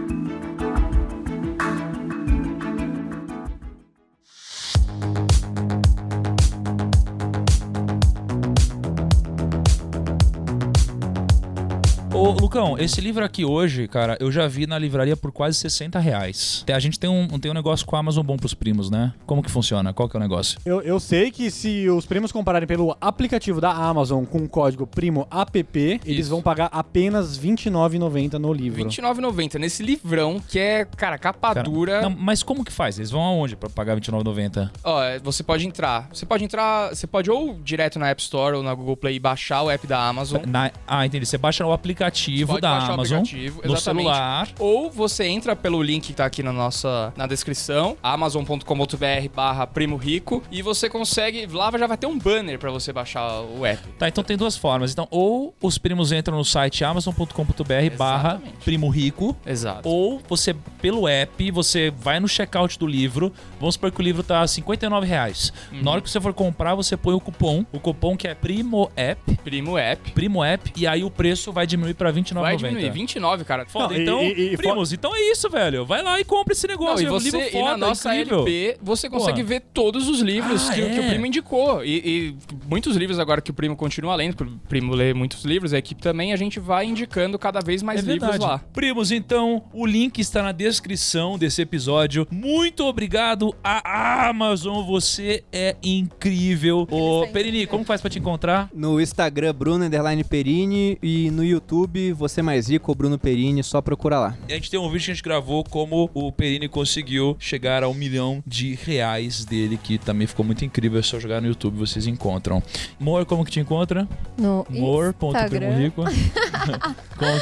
[12.53, 16.63] Lucão, esse livro aqui hoje, cara, eu já vi na livraria por quase 60 reais.
[16.71, 19.11] A gente tem um, tem um negócio com a Amazon bom pros primos, né?
[19.25, 19.91] Como que funciona?
[19.91, 20.59] Qual que é o negócio?
[20.63, 24.85] Eu, eu sei que se os primos comprarem pelo aplicativo da Amazon com o código
[24.85, 26.29] PRIMOAPP, eles Isso.
[26.29, 28.83] vão pagar apenas R$ 29,90 no livro.
[28.83, 32.01] R$29,90 nesse livrão que é, cara, capa Cara, dura.
[32.03, 32.99] não, mas como que faz?
[32.99, 34.69] Eles vão aonde pra pagar R$29,90?
[34.83, 36.07] Ó, é, você pode entrar.
[36.13, 36.89] Você pode entrar.
[36.89, 39.87] Você pode ou direto na App Store ou na Google Play e baixar o app
[39.87, 40.43] da Amazon.
[40.45, 41.25] Na- ah, entendi.
[41.25, 44.49] Você baixa o aplicativo Pode da Amazon aplicativo, no celular.
[44.59, 49.95] Ou você entra pelo link que tá aqui na nossa na descrição, amazon.com.br barra primo
[49.95, 51.45] rico, e você consegue.
[51.47, 53.81] Lá já vai ter um banner pra você baixar o app.
[53.97, 54.91] Tá, então tem duas formas.
[54.91, 59.87] Então, ou os primos entram no site amazon.com.br barra primo rico, Exato.
[59.87, 63.31] ou você, pelo app, você vai no checkout do livro.
[63.59, 65.53] Vamos supor que o livro tá 59 reais.
[65.71, 65.81] Uhum.
[65.81, 67.65] Na hora que você for comprar, você põe o cupom.
[67.71, 69.35] O cupom que é Primo App.
[69.37, 70.11] Primo app.
[70.11, 70.71] Primo App.
[70.75, 72.41] E aí o preço vai diminuir pra R$ 29,90.
[72.41, 73.65] Vai diminuir, 29, cara.
[73.65, 75.85] Foda, Não, então, e- e- primos, então é isso, velho.
[75.85, 77.03] Vai lá e compra esse Não, negócio.
[77.03, 78.39] e é um livro você, foda, e na nossa incrível.
[78.39, 79.47] LP, você consegue Pô.
[79.49, 81.01] ver todos os livros Ah, que, que é?
[81.01, 81.83] o primo indicou.
[81.83, 82.35] E, e
[82.69, 85.77] muitos livros agora que o primo continua lendo, porque o primo lê muitos livros, a
[85.77, 88.51] equipe também, a gente vai indicando cada vez mais É livros verdade.
[88.51, 88.59] lá.
[88.73, 92.27] Primos, então, o link está na descrição desse episódio.
[92.31, 96.87] Muito obrigado à Amazon, você é incrível.
[96.89, 98.69] Ô, Perini, como faz pra te encontrar?
[98.73, 104.17] No Instagram, Bruno Underline Perini e no YouTube, Você Mais Rico Bruno Perini, só procura
[104.17, 104.37] lá.
[104.47, 107.83] E a gente tem um vídeo que a gente gravou como o Perini conseguiu chegar
[107.83, 110.99] ao milhão de reais dele, que também ficou muito incrível.
[110.99, 112.63] É só jogar no YouTube, vocês encontram.
[112.97, 114.07] Mor, como que te encontra?
[114.37, 115.75] No Mor.primo Instagram.
[115.75, 116.03] rico.
[117.19, 117.41] Como-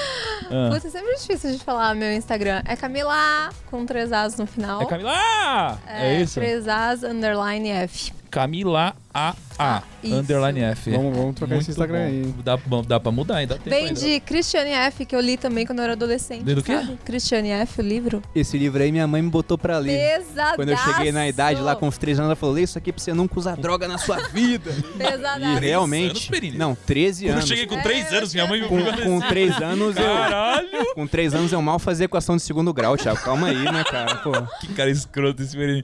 [0.54, 0.70] Ah.
[0.74, 2.62] Putz, é sempre difícil de falar meu Instagram.
[2.66, 4.82] É Camila com três As no final.
[4.82, 5.78] É Camila A!
[5.88, 6.40] É, isso?
[6.42, 8.12] Três As underline F.
[8.30, 9.84] Camila A A.
[10.04, 10.16] Isso.
[10.16, 10.90] Underline F.
[10.90, 12.06] Vamos, vamos trocar Muito esse Instagram bom.
[12.06, 12.34] aí.
[12.44, 13.56] Dá, bom, dá pra mudar ainda.
[13.60, 14.00] Tem Vem ainda.
[14.00, 16.44] de Christiane F, que eu li também quando eu era adolescente.
[16.44, 16.74] Lê do quê?
[16.74, 16.98] sabe?
[17.06, 18.24] Christiane F, o livro.
[18.34, 20.18] Esse livro aí minha mãe me botou pra ler.
[20.18, 20.56] Pesadaço.
[20.56, 22.92] Quando eu cheguei na idade lá com os três anos, ela falou: Lê isso aqui
[22.92, 24.72] pra você nunca usar droga na sua vida.
[24.96, 25.44] E Pesadaço.
[25.46, 26.30] anos, realmente.
[26.32, 26.58] Perini?
[26.58, 27.48] Não, 13 Quando eu anos.
[27.48, 30.04] cheguei com É, 3 anos, minha mãe me Com, com assim, 3 anos eu.
[30.04, 30.94] Caralho!
[30.96, 33.20] Com 3 anos eu mal fazia equação de segundo grau, Thiago.
[33.22, 34.16] Calma aí, né, cara?
[34.16, 34.32] Pô.
[34.62, 35.84] Que cara escroto esse Perini.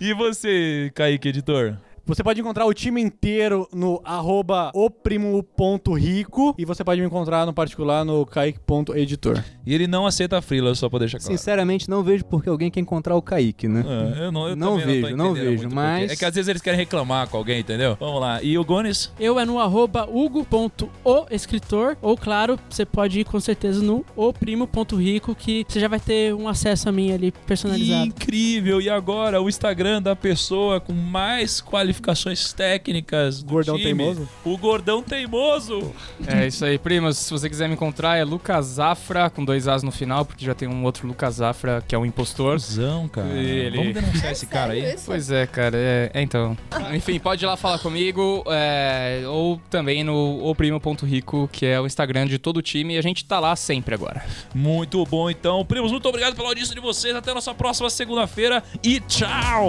[0.00, 1.76] E você, Kaique, editor?
[2.08, 7.52] Você pode encontrar o time inteiro no arroba oprimo.rico e você pode me encontrar no
[7.52, 9.44] particular no kaique.editor.
[9.66, 11.30] E ele não aceita frila, só pra deixar claro.
[11.36, 13.84] Sinceramente, não vejo porque alguém quer encontrar o Kaique, né?
[13.86, 16.12] Ah, eu não, eu Não vejo, não entendendo vejo, muito mas- porquê.
[16.14, 17.94] É que às vezes eles querem reclamar com alguém, entendeu?
[18.00, 18.42] Vamos lá.
[18.42, 19.12] E o Gones?
[19.20, 25.66] Eu é no arroba hugo.oescritor, ou claro, você pode ir com certeza no oprimo.rico, que
[25.68, 28.06] você já vai ter um acesso a mim ali personalizado.
[28.06, 28.80] Incrível!
[28.80, 31.60] E agora, o Instagram da pessoa com mais
[31.98, 33.86] qualificações técnicas do Gordão time.
[33.86, 34.28] teimoso?
[34.44, 35.92] O Gordão Teimoso!
[36.26, 37.18] É isso aí, primos.
[37.18, 40.54] Se você quiser me encontrar, é Lucas Zafra, com dois As no final, porque já
[40.54, 42.54] tem um outro Lucas Zafra que é um impostor.
[42.54, 43.28] Cusão, cara.
[43.28, 44.96] Ele- Vamos denunciar esse cara aí?
[45.08, 46.56] Pois é, cara, é, é então.
[46.94, 52.26] Enfim, pode ir lá falar comigo, é, ou também no oprimo.rico, que é o Instagram
[52.26, 54.24] de todo o time, e a gente tá lá sempre agora.
[54.54, 55.64] Muito bom, então.
[55.64, 57.14] Primos, muito obrigado pela audiência de vocês.
[57.14, 59.68] Até a nossa próxima segunda-feira e tchau!